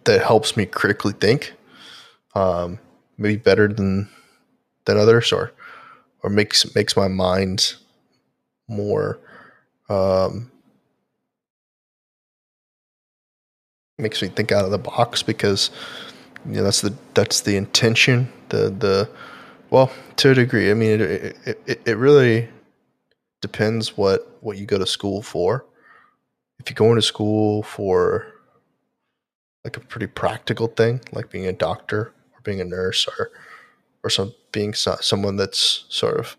[0.04, 1.54] that helps me critically think,
[2.34, 2.78] um,
[3.16, 4.08] maybe better than
[4.84, 5.52] than others, or
[6.22, 7.74] or makes makes my mind
[8.68, 9.18] more
[9.88, 10.50] um,
[13.98, 15.70] makes me think out of the box because
[16.46, 19.08] you know that's the that's the intention the the
[19.70, 22.48] well to a degree i mean it it, it really
[23.40, 25.64] depends what what you go to school for
[26.58, 28.26] if you're going to school for
[29.64, 33.30] like a pretty practical thing, like being a doctor or being a nurse or
[34.02, 36.36] or some being so, someone that's sort of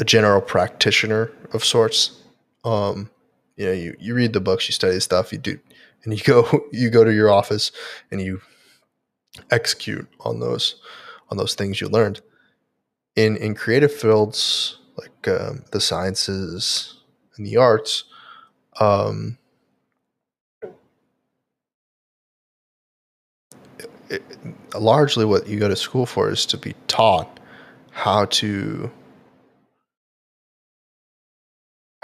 [0.00, 2.22] a general practitioner of sorts.
[2.64, 3.10] Um,
[3.58, 5.58] you know, you, you read the books, you study stuff, you do,
[6.04, 7.72] and you go you go to your office
[8.10, 8.40] and you
[9.50, 10.76] execute on those
[11.28, 12.20] on those things you learned.
[13.16, 17.00] In in creative fields like um, the sciences
[17.36, 18.04] and the arts,
[18.78, 19.38] um,
[24.08, 24.22] it,
[24.78, 27.40] largely what you go to school for is to be taught
[27.90, 28.88] how to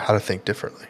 [0.01, 0.89] how to think differently.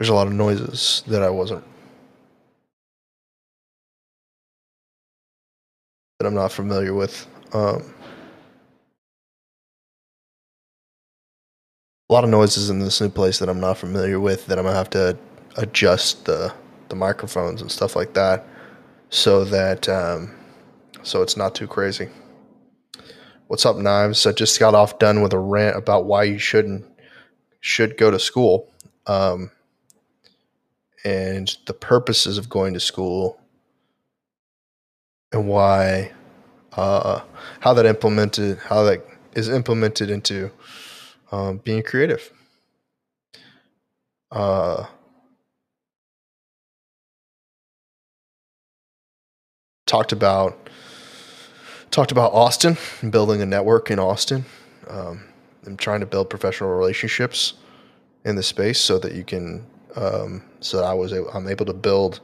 [0.00, 1.62] There's a lot of noises that I wasn't
[6.18, 7.26] that I'm not familiar with.
[7.52, 7.92] Um,
[12.08, 14.64] a lot of noises in this new place that I'm not familiar with that I'm
[14.64, 15.18] gonna have to
[15.58, 16.50] adjust the
[16.88, 18.46] the microphones and stuff like that
[19.10, 20.34] so that um,
[21.02, 22.08] so it's not too crazy.
[23.48, 24.26] What's up, Knives?
[24.26, 26.86] I just got off done with a rant about why you shouldn't
[27.60, 28.72] should go to school,
[29.06, 29.50] um,
[31.04, 33.40] and the purposes of going to school
[35.32, 36.12] and why
[36.72, 37.20] uh,
[37.60, 40.50] how that implemented how that is implemented into
[41.32, 42.32] um, being creative.
[44.30, 44.86] Uh,
[49.86, 50.70] talked about
[51.90, 52.76] talked about Austin,
[53.10, 54.44] building a network in Austin.
[54.88, 55.24] Um,
[55.66, 57.54] I'm trying to build professional relationships
[58.24, 61.72] in the space so that you can um, so I was able, I'm able to
[61.72, 62.20] build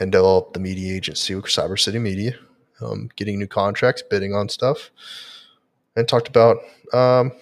[0.00, 2.34] and develop the media agency with Cyber City Media
[2.80, 4.90] um, getting new contracts, bidding on stuff,
[5.96, 6.58] and talked about
[6.92, 7.32] um,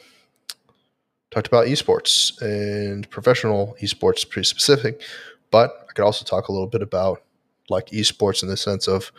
[1.30, 5.02] talked about esports and professional esports, pretty specific.
[5.50, 7.22] But I could also talk a little bit about
[7.68, 9.12] like esports in the sense of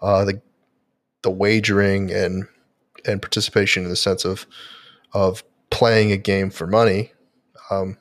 [0.00, 0.40] uh, the
[1.22, 2.46] the wagering and
[3.06, 4.46] and participation in the sense of
[5.12, 7.12] of playing a game for money,
[7.70, 7.96] um,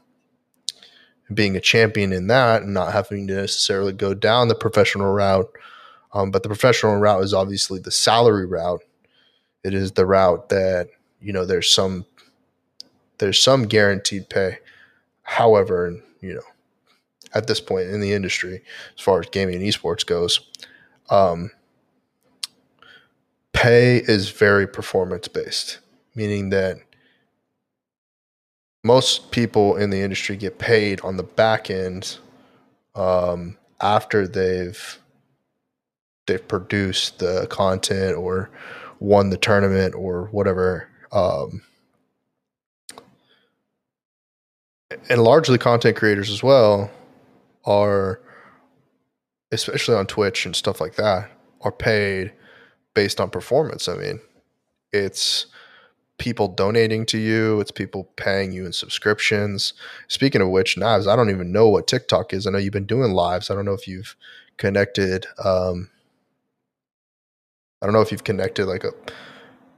[1.34, 5.50] being a champion in that, and not having to necessarily go down the professional route
[6.14, 8.84] um, but the professional route is obviously the salary route.
[9.64, 10.90] It is the route that
[11.22, 12.06] you know there's some
[13.20, 14.60] there's some guaranteed pay.
[15.24, 16.42] However, you know,
[17.34, 18.64] at this point in the industry,
[18.98, 20.42] as far as gaming and esports goes,
[21.10, 21.52] um,
[23.54, 25.80] pay is very performance based,
[26.16, 26.78] meaning that
[28.84, 32.18] most people in the industry get paid on the back end
[32.96, 35.00] um, after they've
[36.28, 38.50] they've produced the content or
[39.00, 40.88] won the tournament or whatever.
[41.12, 41.62] Um,
[45.10, 46.92] and largely content creators as well
[47.66, 48.22] are,
[49.52, 51.30] especially on Twitch and stuff like that,
[51.62, 52.32] are paid
[52.94, 53.88] based on performance.
[53.88, 54.20] I mean,
[54.92, 55.48] it's
[56.22, 59.74] people donating to you, it's people paying you in subscriptions.
[60.08, 62.48] Speaking of which, Knives, I don't even know what TikTok is.
[62.48, 63.50] I know you've been doing lives.
[63.50, 64.16] I don't know if you've
[64.58, 65.90] connected um,
[67.82, 68.92] I don't know if you've connected like a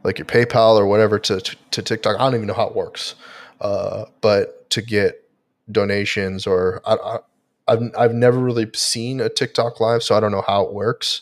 [0.04, 2.20] like your PayPal or whatever to to, to TikTok.
[2.20, 3.16] I don't even know how it works,
[3.62, 5.24] uh, but to get
[5.72, 7.20] donations or I, I,
[7.68, 11.22] I've I've never really seen a TikTok live, so I don't know how it works.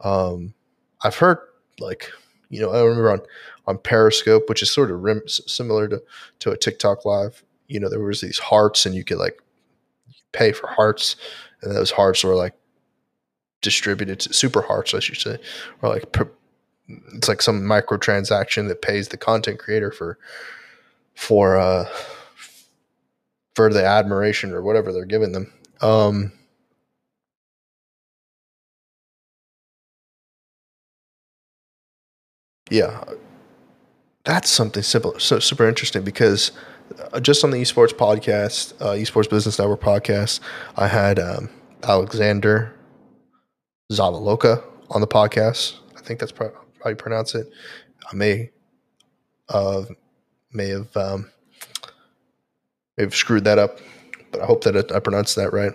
[0.00, 0.54] Um,
[1.02, 1.38] I've heard
[1.80, 2.12] like
[2.48, 3.20] you know I remember on
[3.66, 6.02] on Periscope, which is sort of rim, similar to
[6.40, 7.42] to a TikTok live.
[7.68, 9.40] You know, there was these hearts, and you could like
[10.32, 11.16] pay for hearts,
[11.62, 12.54] and those hearts were like
[13.62, 15.38] distributed to super hearts, I should say,
[15.82, 16.30] or like per,
[17.14, 20.18] it's like some microtransaction that pays the content creator for
[21.14, 21.88] for uh
[23.54, 25.52] for the admiration or whatever they're giving them.
[25.80, 26.32] Um,
[32.70, 33.04] yeah,
[34.24, 36.52] that's something simple, so super interesting because
[37.12, 40.40] uh, just on the esports podcast, uh, esports business network podcast,
[40.76, 41.50] I had um,
[41.82, 42.74] Alexander
[43.92, 45.74] Zavaloka on the podcast.
[45.96, 47.50] I think that's how you pronounce it.
[48.10, 48.50] I may,
[49.50, 49.84] uh,
[50.52, 51.30] may have, um,
[52.96, 53.78] may have screwed that up,
[54.30, 55.72] but I hope that I pronounced that right.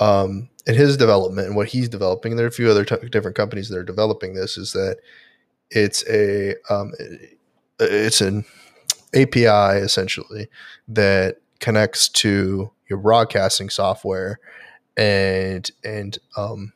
[0.00, 3.08] Um, in his development and what he's developing, and there are a few other t-
[3.10, 4.56] different companies that are developing this.
[4.56, 4.98] Is that
[5.70, 6.92] it's a um,
[7.90, 8.44] it's an
[9.14, 10.48] API essentially
[10.88, 14.38] that connects to your broadcasting software,
[14.96, 16.72] and and um,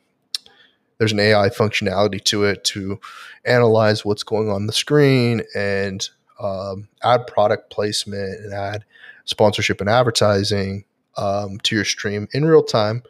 [0.98, 2.98] there's an AI functionality to it to
[3.44, 6.08] analyze what's going on the screen and
[6.40, 8.84] um, add product placement and add
[9.24, 10.84] sponsorship and advertising
[11.16, 13.02] um, to your stream in real time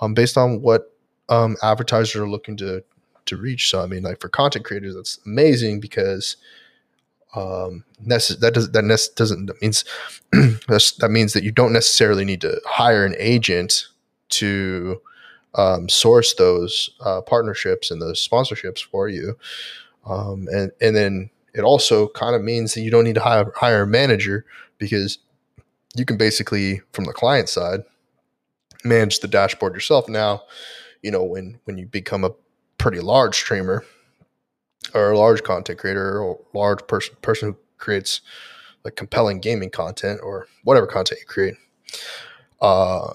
[0.00, 0.94] um, based on what
[1.28, 2.82] um, advertisers are looking to
[3.26, 3.70] to reach.
[3.70, 6.36] So I mean, like for content creators, that's amazing because
[7.34, 9.84] um, nece- that does that nece- doesn't that means
[10.32, 13.88] that means that you don't necessarily need to hire an agent
[14.30, 15.00] to
[15.54, 19.36] um, source those uh, partnerships and those sponsorships for you.
[20.06, 23.52] Um, and and then it also kind of means that you don't need to hire,
[23.54, 24.44] hire a manager
[24.78, 25.18] because
[25.94, 27.80] you can basically from the client side
[28.84, 30.08] manage the dashboard yourself.
[30.08, 30.42] Now,
[31.02, 32.32] you know when when you become a
[32.78, 33.84] pretty large streamer
[34.94, 38.20] or a large content creator or large person person who creates
[38.84, 41.54] like compelling gaming content or whatever content you create.
[42.60, 43.12] Uh,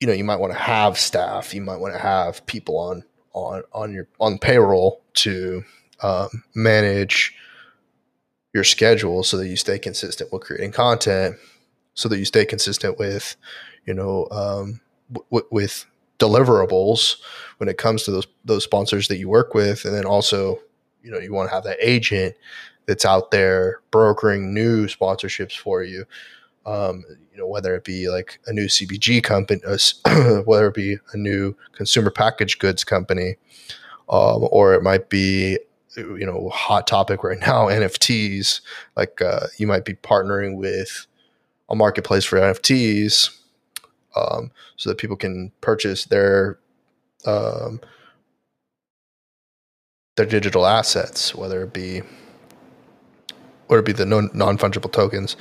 [0.00, 1.54] you know, you might want to have staff.
[1.54, 5.64] You might want to have people on on on your on payroll to
[6.02, 7.34] um, manage
[8.52, 11.36] your schedule so that you stay consistent with creating content,
[11.94, 13.36] so that you stay consistent with,
[13.84, 14.80] you know, um,
[15.12, 15.86] w- with
[16.18, 17.16] deliverables
[17.58, 20.60] when it comes to those those sponsors that you work with, and then also,
[21.02, 22.34] you know, you want to have that agent
[22.86, 26.04] that's out there brokering new sponsorships for you.
[26.66, 29.76] Um, you know, whether it be like a new CPG company, uh,
[30.44, 33.36] whether it be a new consumer packaged goods company,
[34.08, 35.58] um, or it might be,
[35.96, 38.60] you know, hot topic right now, NFTs.
[38.96, 41.06] Like uh, you might be partnering with
[41.68, 43.36] a marketplace for NFTs,
[44.16, 46.58] um, so that people can purchase their
[47.26, 47.80] um,
[50.16, 52.02] their digital assets, whether it be
[53.66, 55.36] whether it be the non fungible tokens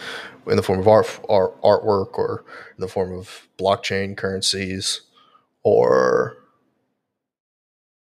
[0.48, 2.44] in the form of art, art artwork or
[2.78, 5.02] in the form of blockchain currencies
[5.64, 6.38] or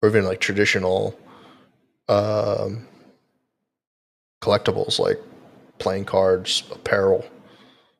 [0.02, 1.18] or even like traditional
[2.08, 2.86] um,
[4.42, 5.20] collectibles like
[5.78, 7.24] playing cards, apparel,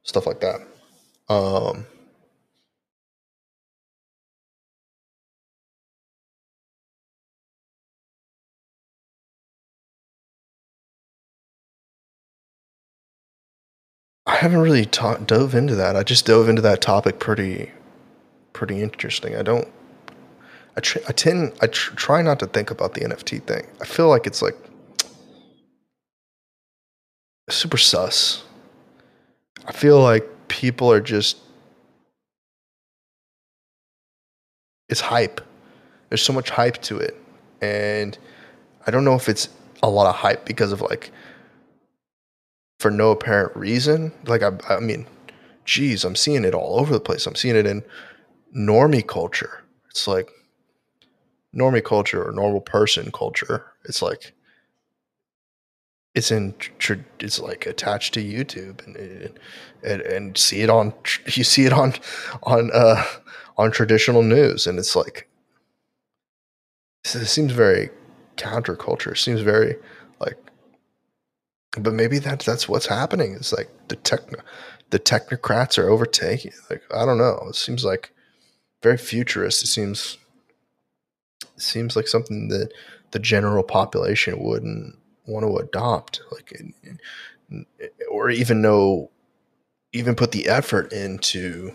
[0.03, 0.61] stuff like that.
[1.29, 1.87] Um,
[14.31, 15.97] I haven't really ta- dove into that.
[15.97, 17.73] I just dove into that topic pretty,
[18.53, 19.35] pretty interesting.
[19.35, 19.67] I don't.
[20.77, 21.53] I, tr- I tend.
[21.61, 23.67] I tr- try not to think about the NFT thing.
[23.81, 24.57] I feel like it's like
[27.49, 28.45] super sus.
[29.67, 31.39] I feel like people are just.
[34.89, 35.41] It's hype.
[36.09, 37.21] There's so much hype to it,
[37.61, 38.17] and
[38.87, 39.49] I don't know if it's
[39.83, 41.11] a lot of hype because of like
[42.81, 44.11] for no apparent reason.
[44.25, 45.07] Like I, I mean,
[45.67, 47.27] geez, I'm seeing it all over the place.
[47.27, 47.85] I'm seeing it in
[48.57, 49.63] normie culture.
[49.91, 50.31] It's like
[51.55, 53.67] normie culture or normal person culture.
[53.85, 54.33] It's like
[56.15, 56.55] it's in
[57.21, 59.39] it's like attached to YouTube and
[59.85, 60.95] and and see it on
[61.27, 61.93] you see it on
[62.45, 63.05] on uh
[63.59, 65.29] on traditional news and it's like
[67.05, 67.91] it seems very
[68.37, 69.13] counterculture.
[69.13, 69.77] It seems very
[70.19, 70.39] like
[71.79, 73.35] but maybe that's that's what's happening.
[73.35, 74.23] It's like the tech
[74.91, 76.53] the technocrats are overtaking.
[76.69, 77.47] Like I don't know.
[77.49, 78.13] It seems like
[78.83, 79.63] very futurist.
[79.63, 80.19] It seems
[81.43, 82.73] it seems like something that
[83.13, 84.97] the general population wouldn't
[85.27, 86.21] want to adopt.
[86.33, 86.53] Like
[88.11, 89.11] or even know
[89.93, 91.75] even put the effort into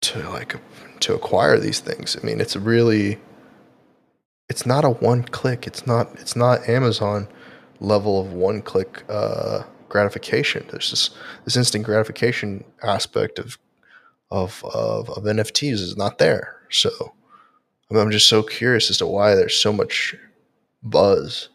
[0.00, 0.56] to like
[1.00, 2.16] to acquire these things.
[2.20, 3.18] I mean, it's really
[4.48, 5.66] it's not a one click.
[5.66, 7.28] It's not it's not Amazon
[7.80, 10.66] level of one click uh, gratification.
[10.70, 11.10] There's this
[11.44, 13.58] this instant gratification aspect of
[14.30, 16.56] of of, of NFTs is not there.
[16.70, 16.90] So
[17.90, 20.14] I'm just so curious as to why there's so much
[20.82, 21.48] buzz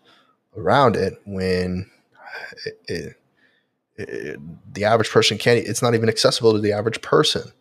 [0.58, 1.90] around it when
[2.66, 3.16] it, it,
[3.98, 5.60] it, the average person can't.
[5.60, 7.52] It's not even accessible to the average person.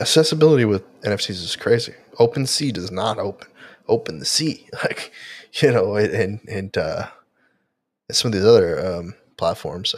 [0.00, 1.94] Accessibility with NFTs is crazy.
[2.18, 3.48] OpenSea does not open
[3.86, 5.12] open the sea, like
[5.60, 7.08] you know, and and uh,
[8.10, 9.94] some of these other um, platforms.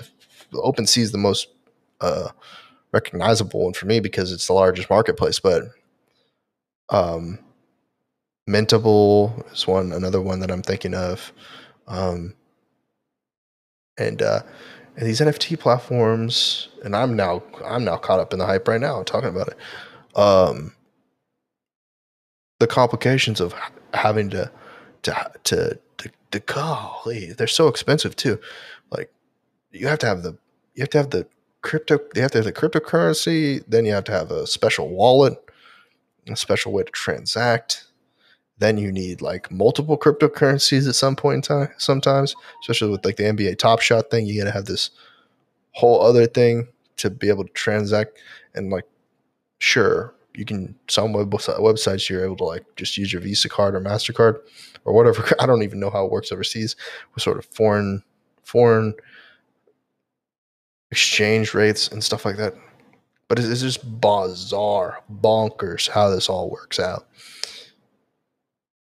[0.53, 1.49] OpenSea is the most
[2.01, 2.29] uh,
[2.93, 5.65] recognizable one for me because it's the largest marketplace, but
[6.91, 7.39] um,
[8.49, 11.33] Mintable is one another one that I'm thinking of.
[11.89, 12.35] Um,
[13.99, 14.43] and uh,
[14.97, 18.81] and these NFT platforms, and I'm now I'm now caught up in the hype right
[18.81, 19.03] now.
[19.03, 19.57] talking about it.
[20.17, 20.73] Um,
[22.59, 23.55] the complications of
[23.95, 24.51] having to
[25.03, 28.41] to to to, to golly, they're so expensive too.
[28.91, 29.13] Like
[29.71, 30.37] you have to have the
[30.75, 31.27] you have to have the
[31.63, 31.99] crypto.
[32.15, 33.63] You have to have the cryptocurrency.
[33.67, 35.39] Then you have to have a special wallet,
[36.29, 37.85] a special way to transact.
[38.59, 41.69] Then you need like multiple cryptocurrencies at some point in time.
[41.77, 44.91] Sometimes, especially with like the NBA Top Shot thing, you got to have this
[45.73, 48.19] whole other thing to be able to transact.
[48.55, 48.87] And like,
[49.59, 53.75] sure, you can some web, websites you're able to like just use your Visa card
[53.75, 54.39] or Mastercard
[54.85, 55.25] or whatever.
[55.41, 56.77] I don't even know how it works overseas
[57.15, 58.03] with sort of foreign
[58.43, 58.95] foreign
[60.91, 62.55] exchange rates and stuff like that.
[63.29, 67.09] But it's, just bizarre, bonkers how this all works out.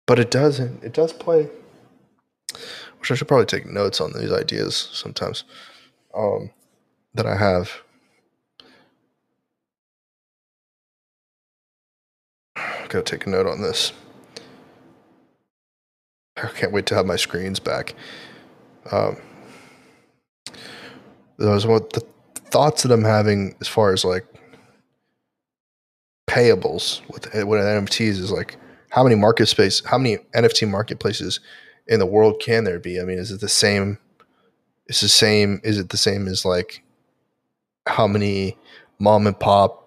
[0.07, 0.83] But it doesn't.
[0.83, 1.47] It does play.
[2.99, 5.43] Which I should probably take notes on these ideas sometimes
[6.15, 6.49] um,
[7.13, 7.71] that I have.
[12.91, 13.93] Gotta take a note on this.
[16.35, 17.95] I can't wait to have my screens back.
[18.91, 19.15] Um,
[21.37, 22.01] those what the
[22.35, 24.25] thoughts that I'm having as far as like
[26.29, 28.57] payables with with NFTs is like
[28.89, 31.39] how many market space, how many NFT marketplaces
[31.87, 32.99] in the world can there be?
[32.99, 33.99] I mean, is it the same?
[34.87, 35.61] Is the same?
[35.63, 36.83] Is it the same as like
[37.87, 38.57] how many
[38.99, 39.80] mom and pop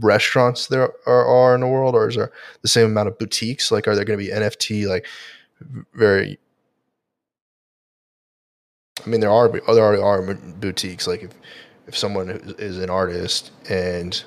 [0.00, 3.70] restaurants there are, are in the world, or is there the same amount of boutiques?
[3.70, 5.06] Like, are there going to be NFT like
[5.94, 6.38] very
[9.04, 11.06] I mean, there are there already are boutiques.
[11.06, 11.32] Like if
[11.86, 14.22] if someone is an artist and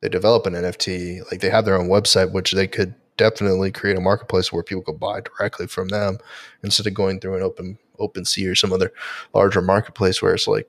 [0.00, 3.96] they develop an NFT, like they have their own website, which they could definitely create
[3.96, 6.18] a marketplace where people could buy directly from them
[6.62, 8.92] instead of going through an open open sea or some other
[9.32, 10.68] larger marketplace where it's like,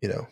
[0.00, 0.26] you know,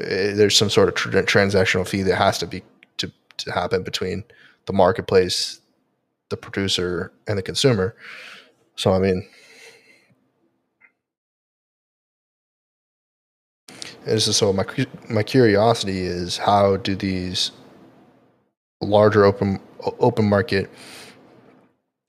[0.00, 2.62] Eh, there's some sort of tra- transactional fee that has to be
[2.98, 4.24] to to happen between
[4.66, 5.60] the marketplace,
[6.30, 7.94] the producer, and the consumer.
[8.76, 9.28] So I mean
[14.06, 14.64] And so my
[15.08, 17.50] my curiosity is how do these
[18.80, 19.60] larger open
[19.98, 20.70] open market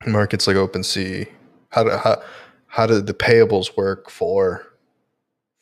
[0.08, 1.28] markets like OpenSea
[1.70, 2.24] how do how
[2.68, 4.66] how do the payables work for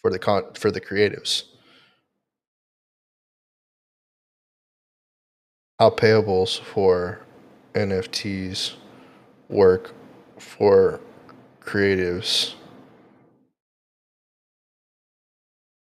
[0.01, 1.43] for the con for the creatives?
[5.79, 7.21] How payables for
[7.73, 8.75] NFTs
[9.47, 9.93] work
[10.37, 10.99] for
[11.61, 12.55] creatives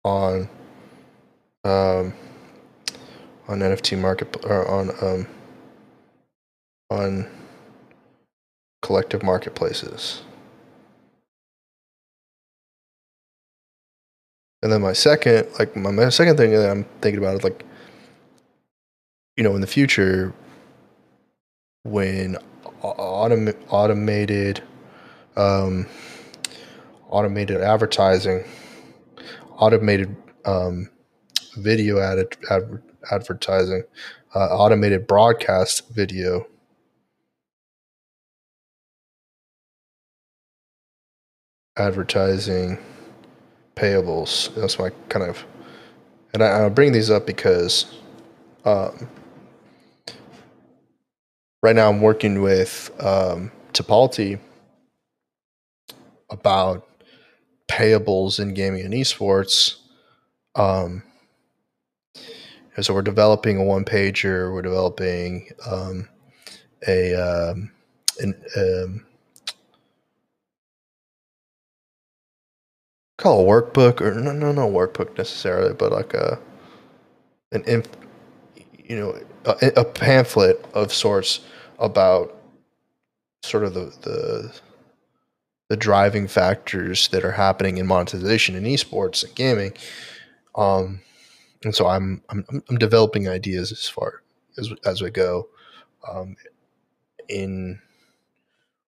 [0.03, 0.49] on
[1.63, 2.13] um,
[3.47, 5.27] on NFT market or on um,
[6.89, 7.27] on
[8.81, 10.21] collective marketplaces.
[14.63, 17.63] And then my second, like my, my second thing that I'm thinking about is like,
[19.37, 20.33] you know, in the future,
[21.83, 22.37] when
[22.83, 24.61] autom- automated,
[25.37, 25.87] um,
[27.09, 28.43] automated advertising
[29.57, 30.15] automated
[30.45, 30.89] um,
[31.57, 32.81] video ad, ad,
[33.11, 33.83] advertising,
[34.35, 36.47] uh, automated broadcast video.
[41.77, 42.79] Advertising
[43.75, 44.53] payables.
[44.55, 45.45] That's my kind of,
[46.33, 47.85] and I, I bring these up because
[48.65, 49.07] um,
[51.61, 54.39] right now I'm working with um, Tipalti
[56.29, 56.87] about
[57.67, 59.75] payables in gaming and esports.
[60.55, 61.03] Um,
[62.81, 64.53] so we're developing a one pager.
[64.53, 66.07] We're developing um,
[66.87, 67.71] a um,
[68.19, 69.05] an um,
[73.17, 76.39] call a workbook or no no no workbook necessarily, but like a
[77.51, 77.89] an inf-
[78.77, 81.41] you know a, a pamphlet of sorts
[81.79, 82.35] about
[83.43, 84.53] sort of the the
[85.69, 89.73] the driving factors that are happening in monetization in esports and gaming.
[90.55, 91.01] Um,
[91.63, 94.21] and so I'm, I'm I'm developing ideas as far
[94.57, 95.47] as as we go
[96.09, 96.35] um,
[97.27, 97.79] in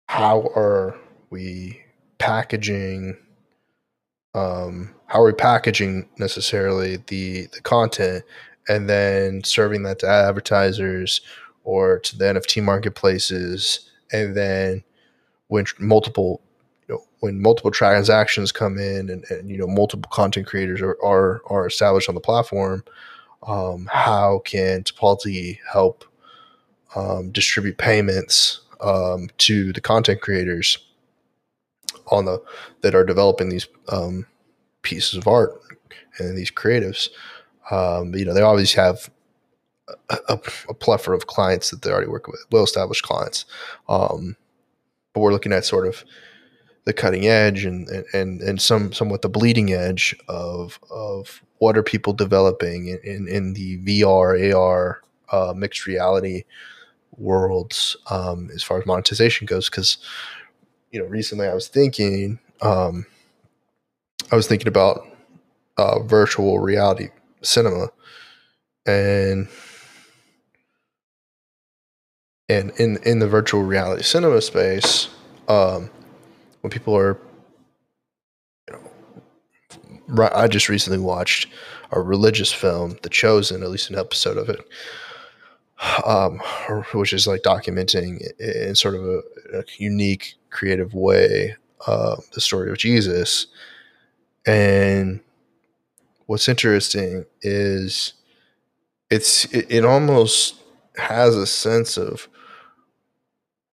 [0.07, 0.97] how are
[1.29, 1.81] we
[2.17, 3.17] packaging
[4.35, 8.23] um, how are we packaging necessarily the the content
[8.69, 11.21] and then serving that to advertisers
[11.63, 14.83] or to the NFT marketplaces and then
[15.47, 16.41] when multiple
[16.87, 20.97] you know when multiple transactions come in and, and you know multiple content creators are
[21.03, 22.83] are, are established on the platform
[23.47, 26.05] um, how can Tipalti help
[26.95, 30.77] um, distribute payments um, to the content creators
[32.11, 32.41] on the
[32.81, 34.25] that are developing these um,
[34.81, 35.51] pieces of art
[36.17, 37.09] and these creatives.
[37.71, 39.09] Um, you know, they always have
[40.09, 43.45] a, a, plethora of clients that they already work with, well established clients.
[43.87, 44.35] Um,
[45.13, 46.03] but we're looking at sort of
[46.85, 51.83] the cutting edge and and and some somewhat the bleeding edge of of what are
[51.83, 55.01] people developing in in, in the VR AR
[55.31, 56.43] uh, mixed reality
[57.17, 59.97] worlds um, as far as monetization goes because
[60.91, 63.05] you know recently I was thinking um,
[64.31, 65.05] I was thinking about
[65.77, 67.09] uh, virtual reality
[67.41, 67.89] cinema
[68.85, 69.47] and
[72.47, 75.09] and in in the virtual reality cinema space
[75.47, 75.89] um,
[76.61, 77.19] when people are
[78.67, 78.79] you
[80.07, 81.47] know I just recently watched
[81.91, 84.59] a religious film The Chosen at least an episode of it
[86.05, 86.39] um,
[86.93, 89.21] which is like documenting in sort of a,
[89.53, 91.55] a unique, creative way
[91.87, 93.47] uh, the story of Jesus.
[94.45, 95.21] And
[96.29, 98.13] what's interesting is
[99.09, 100.57] it's it, it almost
[100.95, 102.27] has a sense of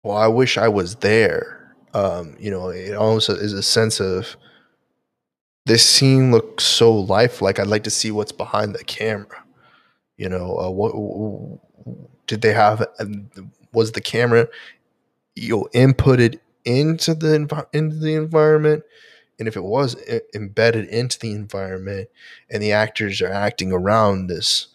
[0.03, 1.77] well, I wish I was there.
[1.95, 4.37] Um, you know, it almost is a sense of
[5.67, 7.61] this scene looks so lifelike.
[7.61, 9.45] I'd like to see what's behind the camera.
[10.17, 11.61] You know, uh, what
[12.27, 12.85] did they have?
[13.73, 14.49] Was the camera
[15.37, 18.83] you know inputted into the into the environment?
[19.41, 19.97] And if it was
[20.35, 22.11] embedded into the environment,
[22.51, 24.69] and the actors are acting around this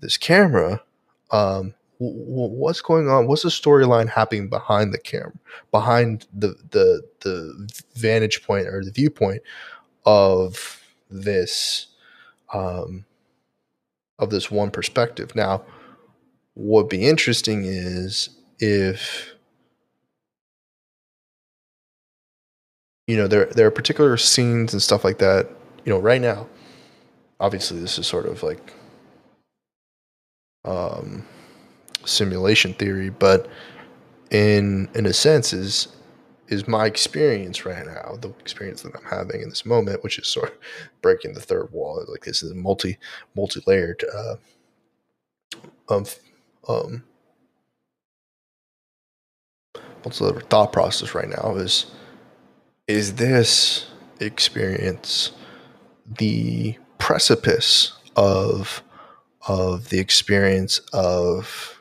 [0.00, 0.82] this camera,
[1.30, 3.26] um, what's going on?
[3.26, 5.34] What's the storyline happening behind the camera,
[5.70, 9.42] behind the the the vantage point or the viewpoint
[10.06, 11.88] of this
[12.54, 13.04] um,
[14.18, 15.34] of this one perspective?
[15.36, 15.64] Now,
[16.54, 19.34] what'd be interesting is if
[23.08, 25.48] you know there there are particular scenes and stuff like that
[25.84, 26.46] you know right now
[27.40, 28.74] obviously this is sort of like
[30.64, 31.24] um
[32.04, 33.48] simulation theory but
[34.30, 35.88] in in a sense is
[36.48, 40.28] is my experience right now the experience that i'm having in this moment which is
[40.28, 40.58] sort of
[41.02, 42.98] breaking the third wall like this is a multi
[43.34, 44.36] multi-layered uh
[45.88, 46.04] um
[46.68, 47.02] um,
[50.04, 51.86] the thought process right now is
[52.88, 53.86] is this
[54.18, 55.30] experience
[56.18, 58.82] the precipice of
[59.46, 61.80] of the experience of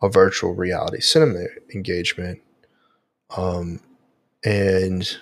[0.00, 2.40] a virtual reality cinema engagement?
[3.36, 3.80] Um,
[4.44, 5.18] and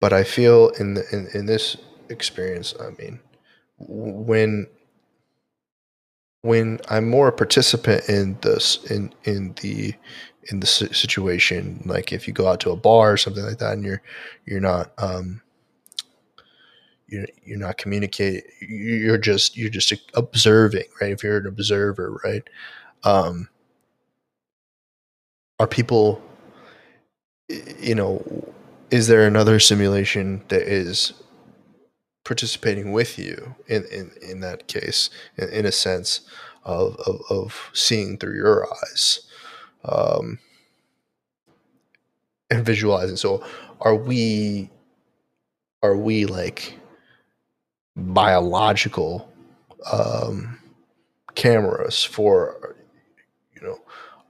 [0.00, 1.76] but i feel in the in, in this
[2.08, 3.20] experience i mean
[3.78, 4.66] when
[6.46, 9.94] when I'm more a participant in this in in the
[10.50, 13.72] in the situation, like if you go out to a bar or something like that,
[13.72, 14.02] and you're
[14.44, 15.42] you're not um,
[17.08, 21.12] you're you're not communicating, you're just you're just observing, right?
[21.12, 22.42] If you're an observer, right?
[23.04, 23.48] Um,
[25.58, 26.22] are people,
[27.48, 28.52] you know,
[28.90, 31.12] is there another simulation that is
[32.24, 36.20] participating with you in, in, in that case, in, in a sense
[36.64, 39.25] of, of, of, seeing through your eyes
[39.88, 40.38] um,
[42.50, 43.16] and visualizing.
[43.16, 43.44] So,
[43.80, 44.70] are we
[45.82, 46.78] are we like
[47.96, 49.30] biological
[49.90, 50.58] um,
[51.34, 52.76] cameras for
[53.54, 53.80] you know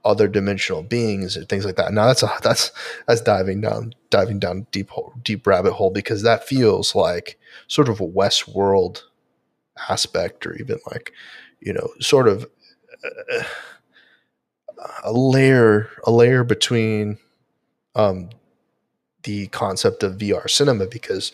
[0.05, 1.91] other dimensional beings and things like that.
[1.93, 2.71] Now that's a, that's
[3.07, 7.37] that's diving down diving down deep hole, deep rabbit hole because that feels like
[7.67, 9.03] sort of a Westworld
[9.89, 11.11] aspect, or even like
[11.59, 12.47] you know, sort of
[13.03, 13.43] uh,
[15.03, 17.17] a layer a layer between
[17.95, 18.29] um,
[19.23, 21.31] the concept of VR cinema because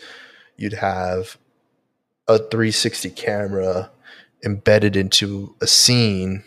[0.58, 1.38] you'd have
[2.28, 3.92] a 360 camera
[4.44, 6.44] embedded into a scene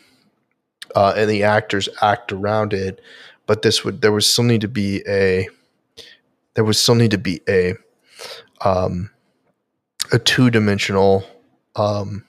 [0.94, 3.00] uh, and the actors act around it
[3.46, 5.48] but this would there was still need to be a
[6.54, 7.74] there would still need to be a
[8.62, 9.10] um,
[10.12, 11.24] a two dimensional
[11.76, 12.24] um,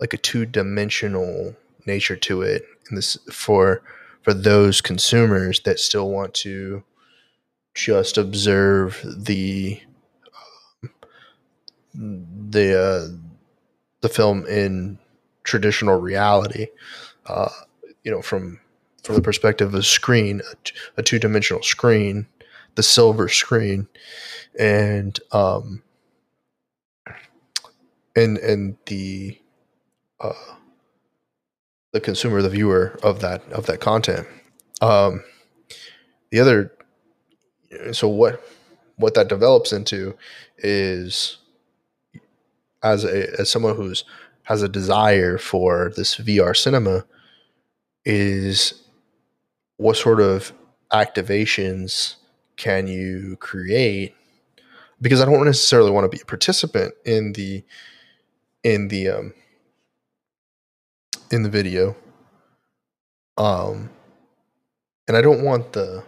[0.00, 1.54] like a two dimensional
[1.86, 2.64] nature to it
[2.94, 3.82] this for
[4.22, 6.82] for those consumers that still want to
[7.74, 9.80] just observe the
[11.94, 13.16] the uh,
[14.00, 14.98] the film in
[15.44, 16.68] traditional reality
[17.26, 17.48] uh,
[18.02, 18.60] you know from
[19.02, 20.42] from the perspective of a screen
[20.96, 22.26] a, two dimensional screen
[22.74, 23.86] the silver screen
[24.58, 25.82] and um
[28.16, 29.38] and and the
[30.20, 30.32] uh
[31.96, 34.26] the consumer the viewer of that of that content.
[34.80, 35.24] Um
[36.30, 36.72] the other
[37.92, 38.46] so what
[38.96, 40.16] what that develops into
[40.58, 41.38] is
[42.82, 44.04] as a as someone who's
[44.44, 47.04] has a desire for this VR cinema
[48.04, 48.84] is
[49.76, 50.52] what sort of
[50.92, 52.14] activations
[52.56, 54.14] can you create?
[55.00, 57.64] Because I don't necessarily want to be a participant in the
[58.62, 59.34] in the um
[61.30, 61.96] in the video.
[63.36, 63.90] Um
[65.08, 66.02] and I don't want the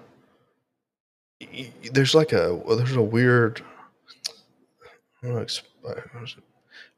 [1.92, 3.62] there's like a there's a weird
[5.22, 5.46] I don't know,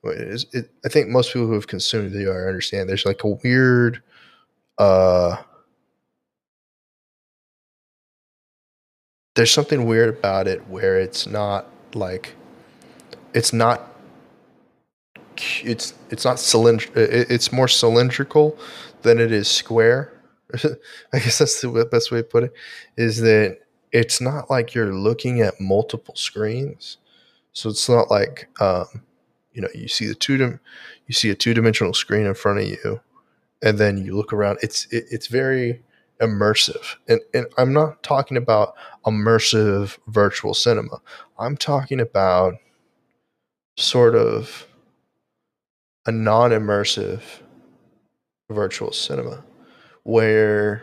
[0.02, 4.02] it, I think most people who have consumed the VR understand there's like a weird
[4.78, 5.36] uh
[9.34, 12.34] there's something weird about it where it's not like
[13.34, 13.89] it's not
[15.64, 18.58] it's it's not cylinder it's more cylindrical
[19.02, 20.12] than it is square.
[21.12, 22.52] I guess that's the best way to put it
[22.96, 23.58] is that
[23.92, 26.98] it's not like you're looking at multiple screens.
[27.52, 28.86] So it's not like um,
[29.52, 30.60] you know you see the two dim-
[31.06, 33.00] you see a two-dimensional screen in front of you
[33.62, 34.58] and then you look around.
[34.62, 35.82] It's it, it's very
[36.20, 36.96] immersive.
[37.08, 38.74] And, and i'm not talking about
[39.06, 41.00] immersive virtual cinema.
[41.38, 42.54] I'm talking about
[43.76, 44.66] sort of
[46.06, 47.22] a non-immersive
[48.50, 49.44] virtual cinema
[50.02, 50.82] where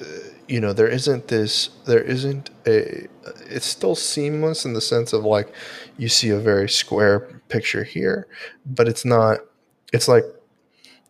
[0.00, 0.04] uh,
[0.48, 3.06] you know there isn't this there isn't a
[3.48, 5.52] it's still seamless in the sense of like
[5.98, 8.26] you see a very square picture here
[8.66, 9.38] but it's not
[9.92, 10.24] it's like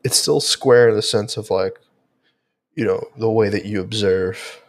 [0.04, 1.78] it's still square in the sense of like
[2.74, 4.60] you know the way that you observe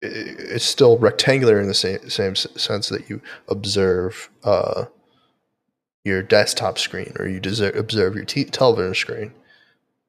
[0.00, 4.84] it's still rectangular in the same same sense that you observe uh,
[6.04, 9.34] your desktop screen or you observe your t- television screen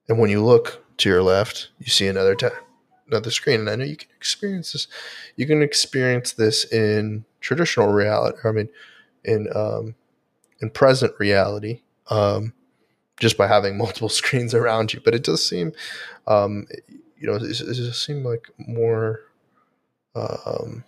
[0.08, 2.48] and when you look to your left you see another te-
[3.08, 4.88] another screen and i know you can experience this
[5.36, 8.70] you can experience this in traditional reality i mean
[9.24, 9.96] in um,
[10.62, 12.54] in present reality um,
[13.20, 15.02] just by having multiple screens around you.
[15.04, 15.74] But it does seem,
[16.28, 16.68] um,
[17.18, 19.22] you know, it, it does seem like more.
[20.16, 20.84] Um,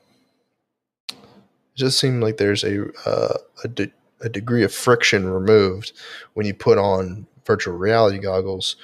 [1.10, 3.92] it just seem like there's a uh, a, de-
[4.22, 5.94] a degree of friction removed
[6.34, 8.76] when you put on virtual reality goggles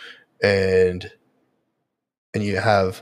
[0.43, 1.11] and
[2.33, 3.01] and you have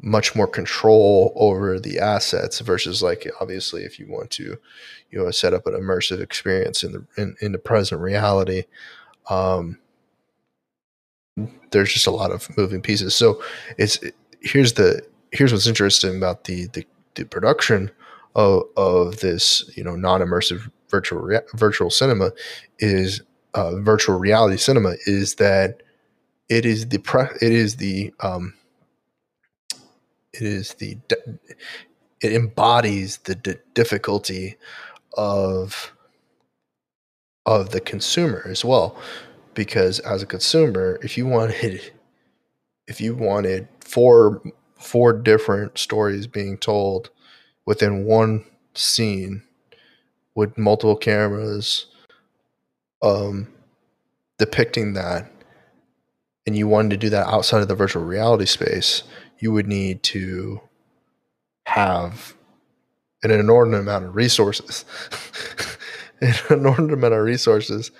[0.00, 4.56] much more control over the assets versus like obviously if you want to
[5.10, 8.64] you know set up an immersive experience in the in, in the present reality
[9.28, 9.78] um,
[11.70, 13.14] there's just a lot of moving pieces.
[13.14, 13.42] So
[13.76, 13.98] it's
[14.40, 15.02] here's the
[15.32, 17.90] here's what's interesting about the the, the production
[18.34, 22.30] of of this you know non immersive virtual rea- virtual cinema
[22.78, 23.22] is
[23.54, 25.82] uh, virtual reality cinema is that
[26.48, 28.54] it is the pre- it is the um,
[30.32, 30.98] it is the
[32.20, 34.56] it embodies the d- difficulty
[35.16, 35.92] of
[37.46, 38.96] of the consumer as well.
[39.54, 41.92] Because as a consumer if you wanted
[42.86, 44.42] if you wanted four
[44.78, 47.10] four different stories being told
[47.66, 49.42] within one scene
[50.38, 51.86] with multiple cameras
[53.02, 53.48] um
[54.38, 55.30] depicting that
[56.46, 59.02] and you wanted to do that outside of the virtual reality space
[59.38, 60.60] you would need to
[61.66, 62.34] have
[63.22, 64.84] an inordinate amount of resources
[66.20, 67.90] an inordinate amount of resources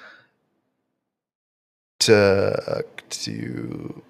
[1.98, 4.02] to to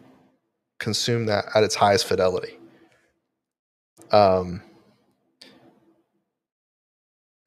[0.79, 2.59] consume that at its highest fidelity.
[4.11, 4.63] Um,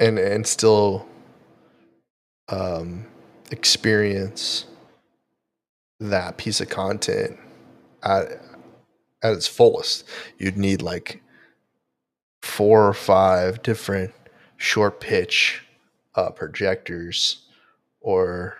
[0.01, 1.07] and and still
[2.49, 3.05] um,
[3.51, 4.65] experience
[6.01, 7.37] that piece of content
[8.03, 8.41] at
[9.23, 10.03] at its fullest.
[10.37, 11.21] You'd need like
[12.41, 14.13] four or five different
[14.57, 15.63] short pitch
[16.15, 17.43] uh, projectors
[18.01, 18.57] or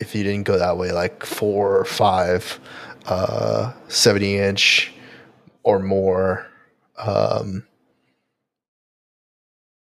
[0.00, 2.58] if you didn't go that way, like four or five
[3.06, 4.92] uh, 70 inch
[5.62, 6.46] or more,
[6.98, 7.64] um,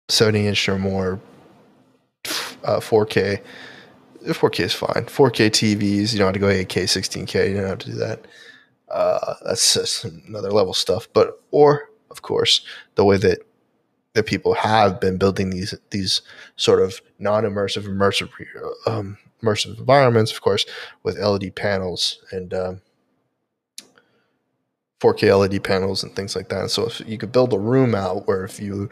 [0.10, 1.20] 70 inch or more
[2.64, 3.42] uh, 4K.
[4.24, 5.06] 4K is fine.
[5.06, 7.50] 4K TVs, you don't have to go 8K, 16K.
[7.50, 8.26] You don't have to do that.
[8.90, 11.08] Uh, that's just another level stuff.
[11.14, 13.40] But or of course, the way that
[14.14, 16.22] that people have been building these these
[16.56, 18.30] sort of non-immersive, immersive,
[18.88, 20.66] um, immersive environments, of course,
[21.04, 22.82] with LED panels and um,
[25.02, 26.72] 4K LED panels and things like that.
[26.72, 28.90] So if you could build a room out where if you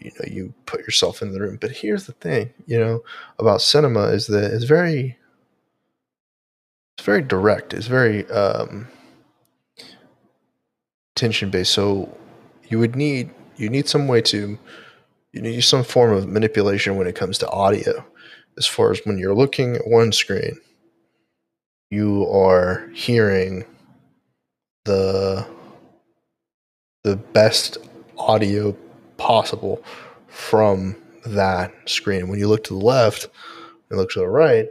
[0.00, 1.58] you know you put yourself in the room.
[1.60, 3.02] But here's the thing, you know,
[3.38, 5.16] about cinema is that it's very
[6.96, 7.74] it's very direct.
[7.74, 8.88] It's very um,
[11.14, 11.72] tension based.
[11.72, 12.16] So
[12.68, 14.58] you would need you need some way to
[15.32, 18.04] you need some form of manipulation when it comes to audio.
[18.58, 20.58] As far as when you're looking at one screen,
[21.90, 23.64] you are hearing
[24.86, 25.46] the
[27.04, 27.78] the best
[28.18, 28.76] audio
[29.16, 29.82] possible
[30.28, 32.28] from that screen.
[32.28, 33.28] When you look to the left
[33.90, 34.68] and look to the right,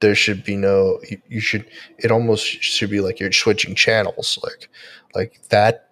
[0.00, 1.66] there should be no you, you, should
[1.98, 4.38] it almost should be like you're switching channels.
[4.42, 4.68] Like
[5.14, 5.90] like that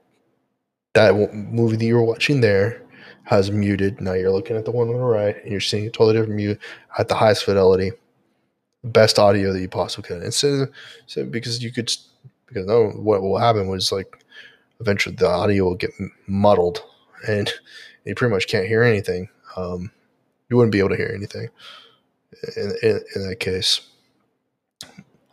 [0.95, 2.83] that movie that you were watching there
[3.25, 4.01] has muted.
[4.01, 6.35] Now you're looking at the one on the right and you're seeing a totally different
[6.35, 6.59] mute
[6.99, 7.93] at the highest fidelity
[8.85, 10.23] best audio that you possibly could.
[10.23, 10.67] And so,
[11.07, 11.91] so because you could
[12.47, 12.67] because
[12.97, 14.25] what will happen was like
[14.81, 15.91] eventually the audio will get
[16.27, 16.83] muddled
[17.27, 17.53] and
[18.05, 19.29] you pretty much can't hear anything.
[19.57, 19.91] Um,
[20.49, 21.49] you wouldn't be able to hear anything
[22.57, 23.81] in, in, in that case.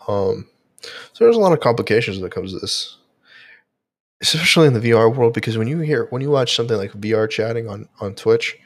[0.07, 0.47] Um,
[1.13, 2.97] so there's a lot of complications that comes to this,
[4.21, 7.29] especially in the VR world, because when you hear when you watch something like VR
[7.29, 8.57] chatting on on Twitch,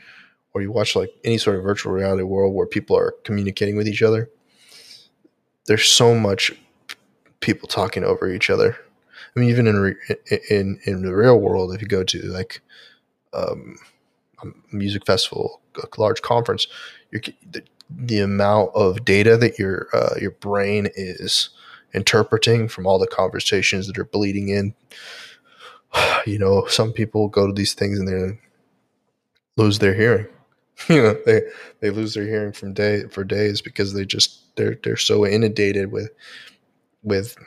[0.54, 3.88] or you watch like any sort of virtual reality world where people are communicating with
[3.88, 4.30] each other,
[5.66, 6.54] there's so much
[7.46, 8.76] people talking over each other.
[9.36, 10.16] I mean, even in re-
[10.50, 12.62] in in the real world, if you go to like
[13.34, 13.78] um,
[14.42, 16.68] a music festival, a large conference,
[17.12, 21.50] the, the, amount of data that your uh, your brain is
[21.94, 24.74] interpreting from all the conversations that are bleeding in.
[26.26, 28.40] You know, some people go to these things and they
[29.58, 30.26] lose their hearing.
[30.90, 31.42] you know, they
[31.80, 35.92] they lose their hearing from day for days because they just they're they're so inundated
[35.92, 36.10] with
[37.06, 37.38] with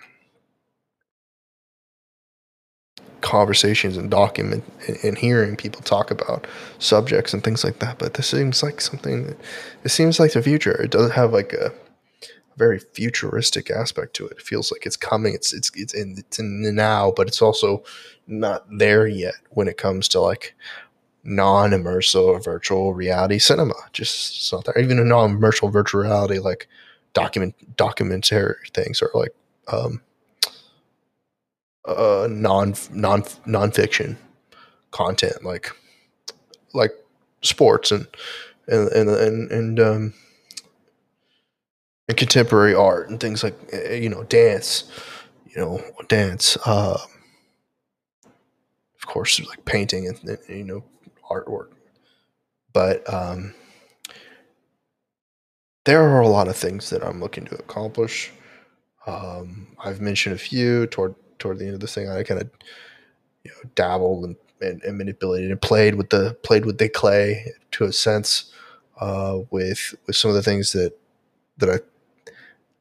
[3.21, 4.65] conversations and document
[5.03, 6.47] and, hearing people talk about
[6.79, 7.99] subjects and things like that.
[7.99, 9.37] But this seems like something that
[9.85, 10.81] it seems like the future.
[10.81, 11.73] It doesn't have like a,
[12.59, 14.33] very futuristic aspect to it.
[14.33, 15.33] It feels like it's coming.
[15.33, 17.85] It's it's it's in it's in the now, but it's also
[18.27, 20.55] not there yet when it comes to like
[21.25, 23.75] non-immersive virtual reality cinema.
[23.93, 24.79] Just it's not there.
[24.79, 26.69] Even a non-immersive virtual reality like
[27.15, 29.35] document documentary things or like
[29.73, 30.01] um,
[31.87, 34.17] uh, non non nonfiction
[34.91, 35.71] content like
[36.75, 36.93] like
[37.43, 38.07] sports and
[38.67, 40.15] and and and, and um
[42.09, 44.85] and contemporary art and things like eh, you know dance
[45.47, 46.99] you know dance uh,
[48.97, 50.85] of course like painting and, and you know
[51.31, 51.69] artwork.
[52.73, 53.55] But um
[55.85, 58.31] there are a lot of things that i'm looking to accomplish
[59.09, 62.51] um, i've mentioned a few toward toward the end of this thing, I kind of
[63.45, 67.53] you know dabbled and, and, and, manipulated and played with the played with the clay
[67.73, 68.53] to a sense
[69.01, 70.99] uh, with with some of the things that
[71.59, 72.33] that I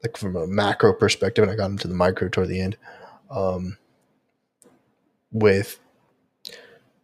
[0.02, 2.76] like from a macro perspective, and I got into the micro toward the end.
[3.30, 3.76] Um,
[5.30, 5.78] with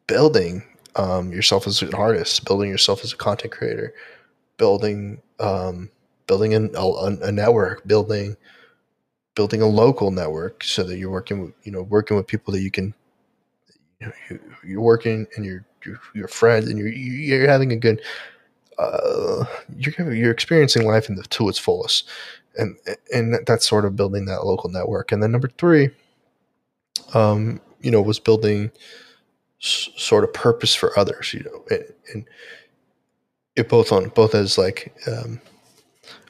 [0.06, 0.62] building
[0.96, 3.94] um, yourself as an artist, building yourself as a content creator,
[4.56, 5.90] building um,
[6.26, 6.86] building an, a,
[7.22, 8.36] a network, building
[9.34, 12.60] building a local network so that you're working with you know working with people that
[12.60, 12.94] you can
[14.00, 18.00] you know, you're working and you're you're, you're friends and you're you're having a good
[18.78, 19.44] uh,
[19.76, 22.08] you're you're experiencing life in the, to its fullest.
[22.56, 22.76] And
[23.12, 25.10] and that's sort of building that local network.
[25.10, 25.90] And then number three
[27.12, 28.70] um you know was building
[29.62, 32.28] s- sort of purpose for others you know and, and
[33.56, 35.40] it both on both as like um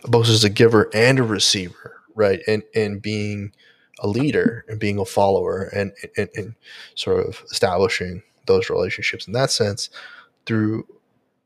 [0.04, 3.52] both as a giver and a receiver right and and being
[4.00, 6.54] a leader and being a follower and, and and
[6.94, 9.90] sort of establishing those relationships in that sense
[10.46, 10.86] through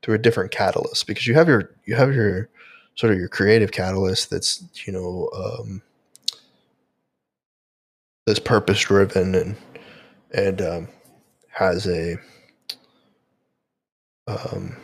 [0.03, 2.49] through a different catalyst because you have your you have your
[2.95, 5.83] sort of your creative catalyst that's you know um,
[8.27, 9.57] that's purpose driven and
[10.33, 10.89] and um,
[11.49, 12.17] has a
[14.27, 14.77] um,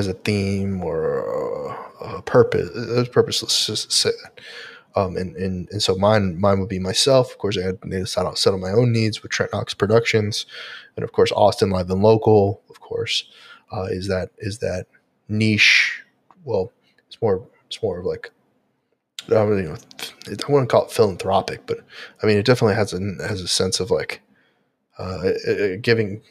[0.00, 2.70] has a theme or a purpose.
[2.74, 4.06] It's purposeless.
[4.96, 7.30] Um, and, and and so mine mine would be myself.
[7.30, 10.46] Of course, I had to settle, settle my own needs with Trent Knox Productions,
[10.96, 12.60] and of course Austin Live and Local.
[12.70, 13.24] Of course,
[13.72, 14.86] uh, is that is that
[15.28, 16.02] niche?
[16.44, 16.72] Well,
[17.06, 18.32] it's more it's more of like
[19.28, 19.76] I don't know.
[20.26, 21.78] I wouldn't call it philanthropic, but
[22.22, 24.22] I mean it definitely has a has a sense of like
[24.98, 26.22] uh, a, a giving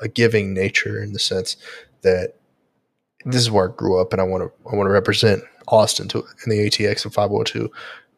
[0.00, 1.56] a giving nature in the sense
[2.00, 2.34] that
[3.24, 6.08] this is where I grew up, and I want to I want to represent Austin
[6.08, 7.70] to in the ATX and 502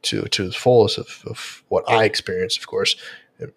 [0.03, 2.97] to to the fullest of, of what I experienced, of course.
[3.39, 3.53] And,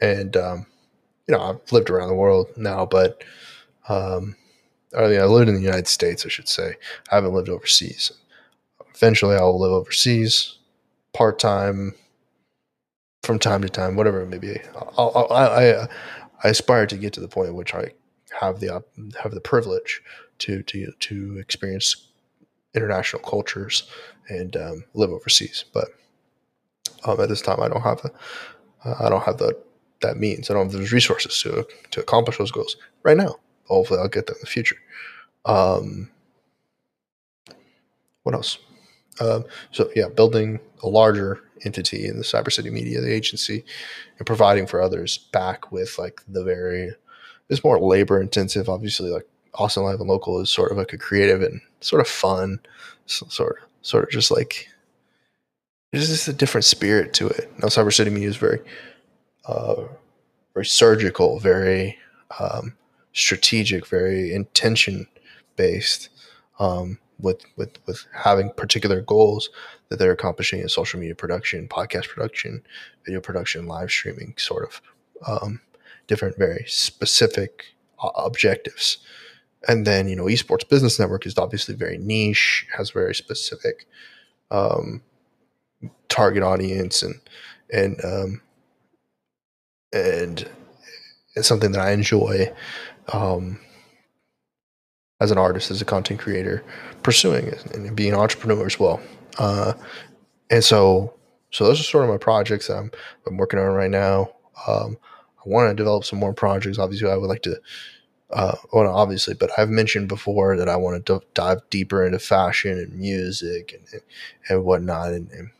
[0.00, 0.66] and um,
[1.26, 3.22] you know, I've lived around the world now, but
[3.88, 4.36] um,
[4.96, 6.74] I, mean, I lived in the United States, I should say.
[7.10, 8.12] I haven't lived overseas.
[8.94, 10.56] Eventually, I'll live overseas,
[11.12, 11.94] part time,
[13.22, 14.60] from time to time, whatever it may be.
[14.96, 15.88] I'll, I'll, I, I,
[16.44, 17.92] I aspire to get to the point at which I
[18.40, 18.82] have the
[19.22, 20.02] have the privilege
[20.38, 22.08] to to to experience
[22.74, 23.90] international cultures
[24.28, 25.64] and um, live overseas.
[25.72, 25.88] But
[27.04, 28.04] um, at this time, I don't have
[28.84, 29.56] uh, I don't have the
[30.02, 30.50] that means.
[30.50, 33.36] I don't have those resources to to accomplish those goals right now.
[33.64, 34.76] Hopefully, I'll get them in the future.
[35.44, 36.10] Um,
[38.22, 38.58] what else?
[39.20, 43.64] Um, so yeah, building a larger entity in the Cyber City Media, the agency,
[44.18, 46.92] and providing for others back with like the very.
[47.48, 49.10] It's more labor intensive, obviously.
[49.10, 52.60] Like Austin Live and Local is sort of like a creative and sort of fun,
[53.06, 54.68] sort of, sort of just like
[55.92, 57.50] there's just a different spirit to it.
[57.58, 58.60] Now, Cyber City Media is very,
[59.46, 59.84] uh,
[60.54, 61.98] very surgical, very
[62.38, 62.74] um,
[63.12, 65.06] strategic, very intention
[65.56, 66.10] based,
[66.58, 69.48] um, with with with having particular goals
[69.88, 72.62] that they're accomplishing in social media production, podcast production,
[73.04, 74.82] video production, live streaming, sort of
[75.26, 75.60] um,
[76.08, 78.98] different, very specific uh, objectives
[79.68, 83.86] and then you know esports business network is obviously very niche has very specific
[84.50, 85.02] um,
[86.08, 87.20] target audience and
[87.72, 88.40] and um,
[89.92, 90.48] and
[91.34, 92.52] it's something that i enjoy
[93.12, 93.58] um,
[95.20, 96.62] as an artist as a content creator
[97.02, 99.00] pursuing and being an entrepreneur as well.
[99.38, 99.72] Uh,
[100.50, 101.12] and so
[101.50, 102.90] so those are sort of my projects that i'm,
[103.26, 104.32] I'm working on right now.
[104.66, 104.98] Um,
[105.38, 106.78] i want to develop some more projects.
[106.78, 107.56] Obviously i would like to
[108.30, 112.78] uh, well, obviously, but I've mentioned before that I want to dive deeper into fashion
[112.78, 114.02] and music and and,
[114.48, 115.12] and whatnot.
[115.12, 115.50] And, and,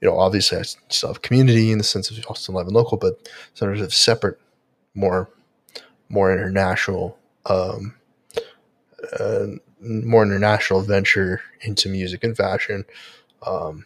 [0.00, 2.98] you know, obviously, I still have community in the sense of Austin Live and Local,
[2.98, 4.40] but sort of separate,
[4.94, 5.28] more
[6.08, 7.94] more international, um,
[9.18, 9.46] uh,
[9.80, 12.84] more international venture into music and fashion.
[13.46, 13.84] Um,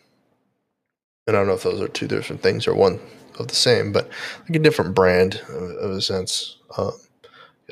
[1.26, 3.00] and I don't know if those are two different things or one
[3.38, 4.09] of the same, but
[4.48, 6.57] like a different brand of, of a sense.
[6.78, 6.92] Um,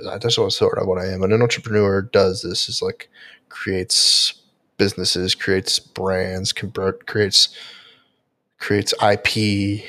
[0.05, 1.23] that's what sort of what I am.
[1.23, 3.09] And an entrepreneur does this is like
[3.49, 4.35] creates
[4.79, 7.55] businesses, creates brands, convert, creates
[8.59, 9.85] creates IP,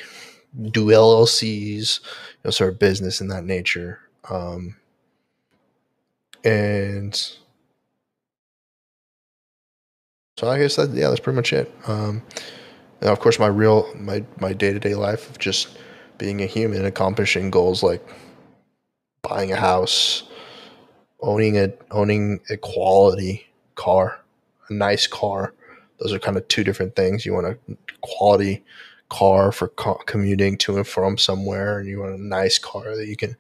[0.72, 4.00] do LLCs, you know, sort of business in that nature.
[4.30, 4.76] Um,
[6.44, 7.16] and
[10.38, 11.72] so I guess that yeah, that's pretty much it.
[11.88, 12.24] Um,
[13.02, 15.78] of course, my real my my day to day life of just
[16.18, 18.06] being a human, accomplishing goals like
[19.24, 20.24] buying a house,
[21.22, 24.20] owning a owning a quality car,
[24.70, 25.54] a nice car.
[26.00, 27.26] Those are kind of two different things.
[27.26, 27.58] You want a
[28.02, 28.64] quality
[29.10, 33.08] car for co- commuting to and from somewhere, and you want a nice car that
[33.08, 33.36] you can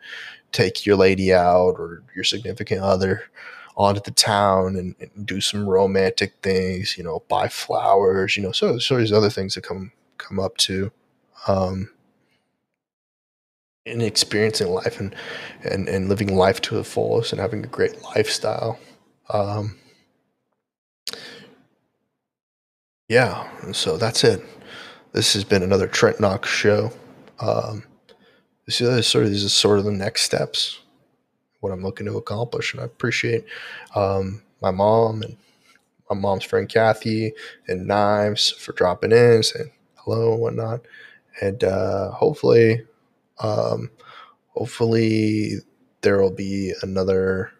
[0.51, 3.23] take your lady out or your significant other
[3.77, 6.97] onto the town and, and do some romantic things.
[6.97, 8.37] You know, buy flowers.
[8.37, 10.91] You know, so so there's other things that come come up too.
[11.47, 11.89] Um,
[13.85, 15.15] in experiencing life and,
[15.63, 18.79] and, and living life to the fullest and having a great lifestyle.
[19.29, 19.77] Um,
[23.09, 24.43] yeah, so that's it.
[25.13, 26.91] This has been another Trent Knox show.
[27.39, 27.83] Um,
[28.65, 30.79] this is sort of these are sort of the next steps,
[31.59, 33.45] what I'm looking to accomplish, and I appreciate
[33.95, 35.35] um, my mom and
[36.09, 37.33] my mom's friend Kathy
[37.67, 40.81] and Knives for dropping in, saying hello and whatnot,
[41.41, 42.85] and uh, hopefully
[43.41, 43.89] um,
[44.49, 45.55] hopefully,
[46.01, 47.51] there will be another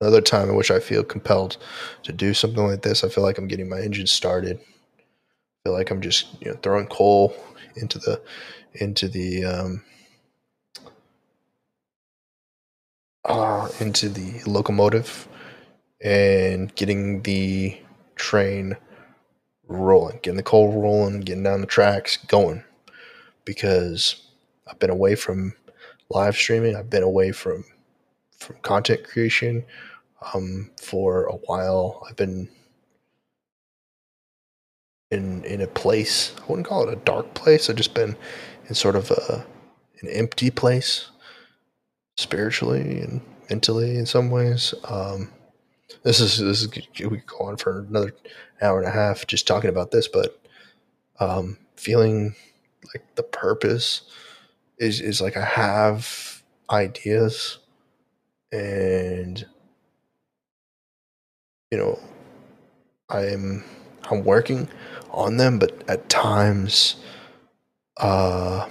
[0.00, 1.56] another time in which I feel compelled
[2.02, 3.04] to do something like this.
[3.04, 4.58] I feel like I'm getting my engine started.
[4.58, 7.34] I feel like I'm just you know throwing coal
[7.76, 8.20] into the
[8.74, 9.84] into the um,
[13.24, 15.28] uh, into the locomotive
[16.02, 17.78] and getting the
[18.16, 18.76] train
[19.68, 22.64] rolling, getting the coal rolling, getting down the tracks, going
[23.44, 24.28] because
[24.68, 25.54] I've been away from
[26.10, 26.76] live streaming.
[26.76, 27.64] I've been away from
[28.38, 29.64] from content creation
[30.34, 32.04] um, for a while.
[32.08, 32.48] I've been
[35.10, 36.34] in in a place.
[36.38, 37.68] I wouldn't call it a dark place.
[37.68, 38.16] I've just been
[38.68, 39.46] in sort of a
[40.00, 41.10] an empty place,
[42.16, 44.74] spiritually and mentally in some ways.
[44.84, 45.30] Um,
[46.02, 48.14] this is this is we could go on for another
[48.60, 50.40] hour and a half just talking about this, but
[51.20, 52.34] um, feeling
[52.94, 54.02] like the purpose
[54.82, 57.58] is is like I have ideas
[58.50, 59.46] and
[61.70, 61.98] you know
[63.08, 63.64] I'm
[64.10, 64.68] I'm working
[65.10, 66.96] on them, but at times
[67.98, 68.68] uh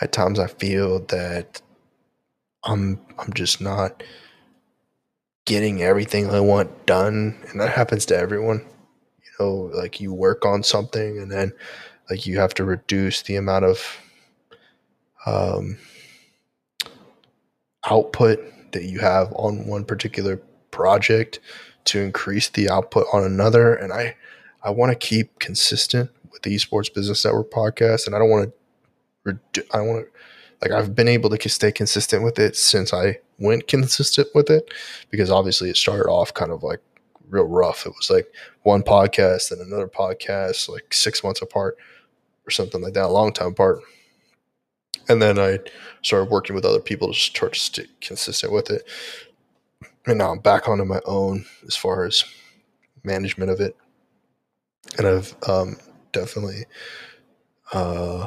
[0.00, 1.60] at times I feel that
[2.62, 4.04] I'm I'm just not
[5.44, 8.60] getting everything I want done, and that happens to everyone.
[9.24, 11.52] You know, like you work on something, and then
[12.08, 13.98] like you have to reduce the amount of
[15.26, 15.78] um,
[17.88, 18.40] output
[18.72, 21.40] that you have on one particular project
[21.84, 23.74] to increase the output on another.
[23.74, 24.16] And I
[24.62, 28.52] I want to keep consistent with the Esports Business Network podcast, and I don't want
[29.26, 29.64] to.
[29.72, 30.12] I want to
[30.62, 34.72] like I've been able to stay consistent with it since I went consistent with it
[35.10, 36.80] because obviously it started off kind of like
[37.28, 37.86] real rough.
[37.86, 41.76] It was like one podcast and another podcast, like six months apart
[42.46, 43.80] or something like that, a long time apart.
[45.08, 45.58] And then I
[46.02, 48.86] started working with other people to start to stay consistent with it.
[50.06, 52.24] And now I'm back onto my own as far as
[53.02, 53.76] management of it.
[54.98, 55.76] And I've um,
[56.12, 56.66] definitely
[57.72, 58.26] uh,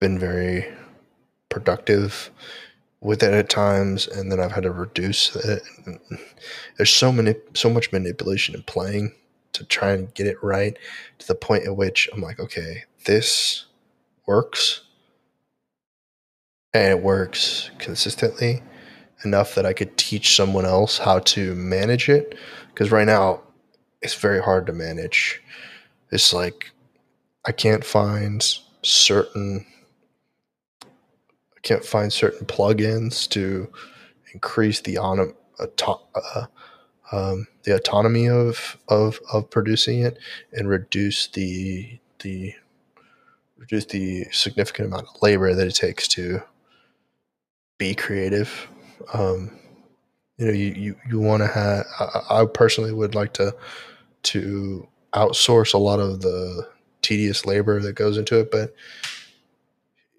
[0.00, 0.66] been very
[1.48, 2.30] productive
[3.00, 5.62] with it at times, and then I've had to reduce it.
[6.76, 9.14] There's so many, so much manipulation in playing
[9.52, 10.76] to try and get it right
[11.18, 13.66] to the point at which I'm like, okay, this
[14.26, 14.82] works,
[16.74, 18.62] and it works consistently
[19.24, 22.36] enough that I could teach someone else how to manage it.
[22.68, 23.42] Because right now,
[24.02, 25.42] it's very hard to manage.
[26.12, 26.70] It's like
[27.44, 28.44] I can't find
[28.82, 29.66] certain
[30.82, 33.72] I can't find certain plugins to
[34.32, 36.46] increase the on uh,
[37.10, 40.18] um, the autonomy of, of of producing it
[40.52, 42.54] and reduce the the
[43.56, 46.42] reduce the significant amount of labor that it takes to
[47.78, 48.68] be creative.
[49.12, 49.50] Um,
[50.36, 51.86] you know, you you, you want to have.
[51.98, 53.54] I, I personally would like to
[54.24, 56.68] to outsource a lot of the
[57.02, 58.74] tedious labor that goes into it, but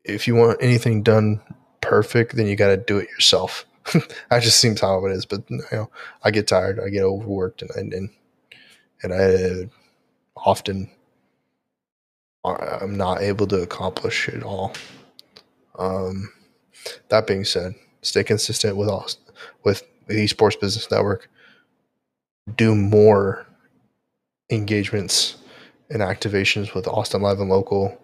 [0.04, 1.42] if you want anything done
[1.82, 3.66] perfect, then you got to do it yourself.
[4.30, 5.26] that just seems how it is.
[5.26, 5.90] But you know,
[6.24, 8.10] I get tired, I get overworked, and and
[9.04, 9.70] and I
[10.36, 10.90] often
[12.46, 14.74] I'm not able to accomplish it all.
[15.78, 16.30] Um,
[17.10, 19.08] that being said, stay consistent with all
[19.64, 21.30] with the Esports Business Network.
[22.56, 23.46] Do more
[24.50, 25.38] engagements
[25.90, 28.00] and activations with Austin Live and Local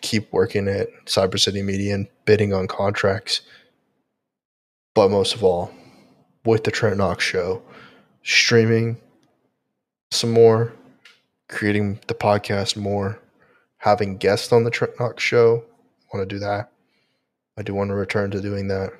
[0.00, 3.42] keep working at Cyber City Media and bidding on contracts.
[4.94, 5.70] But most of all,
[6.44, 7.62] with the Trent Knox show,
[8.22, 9.00] streaming
[10.10, 10.72] some more,
[11.48, 13.20] creating the podcast more,
[13.78, 15.64] having guests on the Trent Knox show.
[16.12, 16.72] want to do that.
[17.58, 18.92] I do want to return to doing that.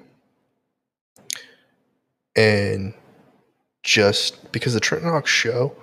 [2.35, 2.93] And
[3.85, 5.75] just because the Trent Knox show,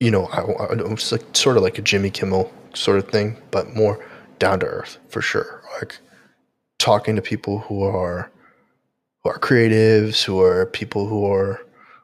[0.00, 3.36] you know, I, I, it's like sort of like a Jimmy Kimmel sort of thing,
[3.50, 4.02] but more
[4.38, 5.62] down to earth for sure.
[5.78, 5.98] Like
[6.78, 8.30] talking to people who are
[9.22, 11.60] who are creatives, who are people who are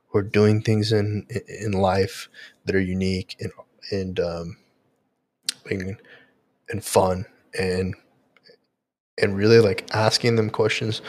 [0.08, 2.28] who are doing things in in life
[2.66, 3.52] that are unique and
[3.90, 4.56] and um
[5.70, 5.96] and,
[6.68, 7.24] and fun
[7.58, 7.94] and
[9.20, 11.00] and really like asking them questions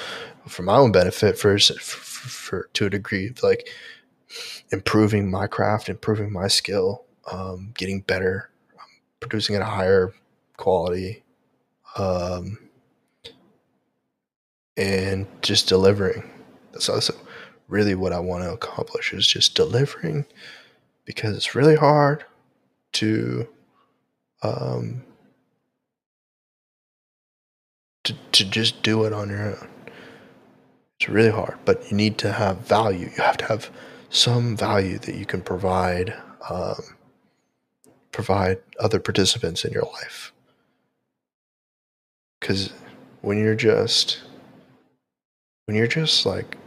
[0.47, 3.67] for my own benefit for, for, for to a degree like
[4.71, 8.49] improving my craft improving my skill um, getting better
[9.19, 10.13] producing at a higher
[10.57, 11.23] quality
[11.97, 12.57] um,
[14.77, 16.29] and just delivering.
[16.71, 17.13] That's also
[17.67, 20.23] really what i want to accomplish is just delivering
[21.03, 22.23] because it's really hard
[22.91, 23.47] to
[24.43, 25.03] um,
[28.05, 29.69] to, to just do it on your own
[30.99, 33.69] it's really hard but you need to have value you have to have
[34.09, 36.15] some value that you can provide
[36.49, 36.95] um,
[38.15, 40.31] provide other participants in your life.
[42.39, 42.71] Because
[43.21, 44.21] when you're just,
[45.65, 46.57] when you're just like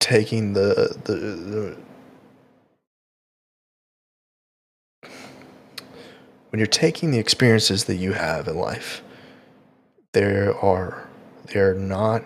[0.00, 1.76] taking the, the, the
[6.52, 9.02] when you're taking the experiences that you have in life
[10.12, 11.08] there are
[11.52, 12.22] they're not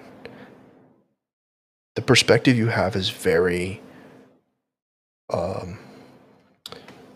[1.94, 3.80] the perspective you have is very
[5.32, 5.78] um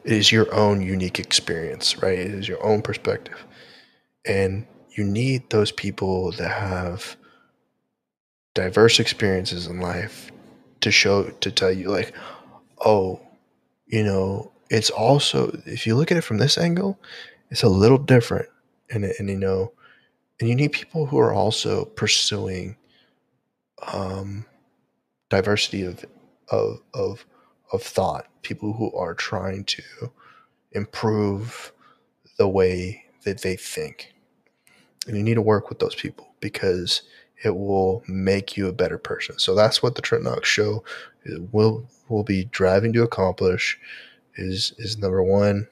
[0.04, 2.18] it is your own unique experience right?
[2.18, 3.46] It is your own perspective.
[4.26, 4.66] And
[4.96, 7.16] you need those people that have
[8.54, 10.32] diverse experiences in life
[10.80, 12.14] to show to tell you like
[12.84, 13.20] oh
[13.86, 16.98] you know it's also if you look at it from this angle
[17.50, 18.48] it's a little different
[18.90, 19.72] and, and you know
[20.40, 22.76] and you need people who are also pursuing
[23.92, 24.46] um,
[25.28, 26.04] diversity of,
[26.48, 27.26] of of
[27.72, 29.82] of thought people who are trying to
[30.72, 31.72] improve
[32.38, 34.12] the way that they think.
[35.06, 37.02] And you need to work with those people because
[37.44, 39.38] it will make you a better person.
[39.38, 40.84] So that's what the trent knox show
[41.52, 43.78] will will be driving to accomplish
[44.36, 45.66] is is number one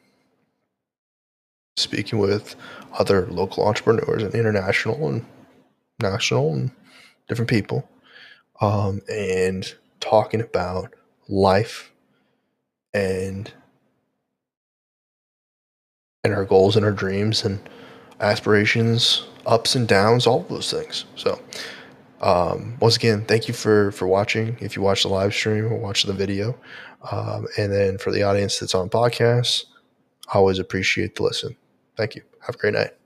[1.77, 2.57] speaking with
[2.99, 5.25] other local entrepreneurs and international and
[6.01, 6.71] national and
[7.29, 7.89] different people
[8.61, 10.95] um, and talking about
[11.29, 11.93] life
[12.95, 13.53] and
[16.25, 17.61] and our goals and our dreams and
[18.21, 21.05] aspirations ups and downs all those things.
[21.17, 21.41] So
[22.21, 24.57] um, once again thank you for for watching.
[24.61, 26.57] If you watch the live stream or watch the video
[27.11, 29.65] um, and then for the audience that's on podcasts
[30.33, 31.57] always appreciate the listen
[31.99, 32.23] Thank you.
[32.47, 32.93] Have a great night.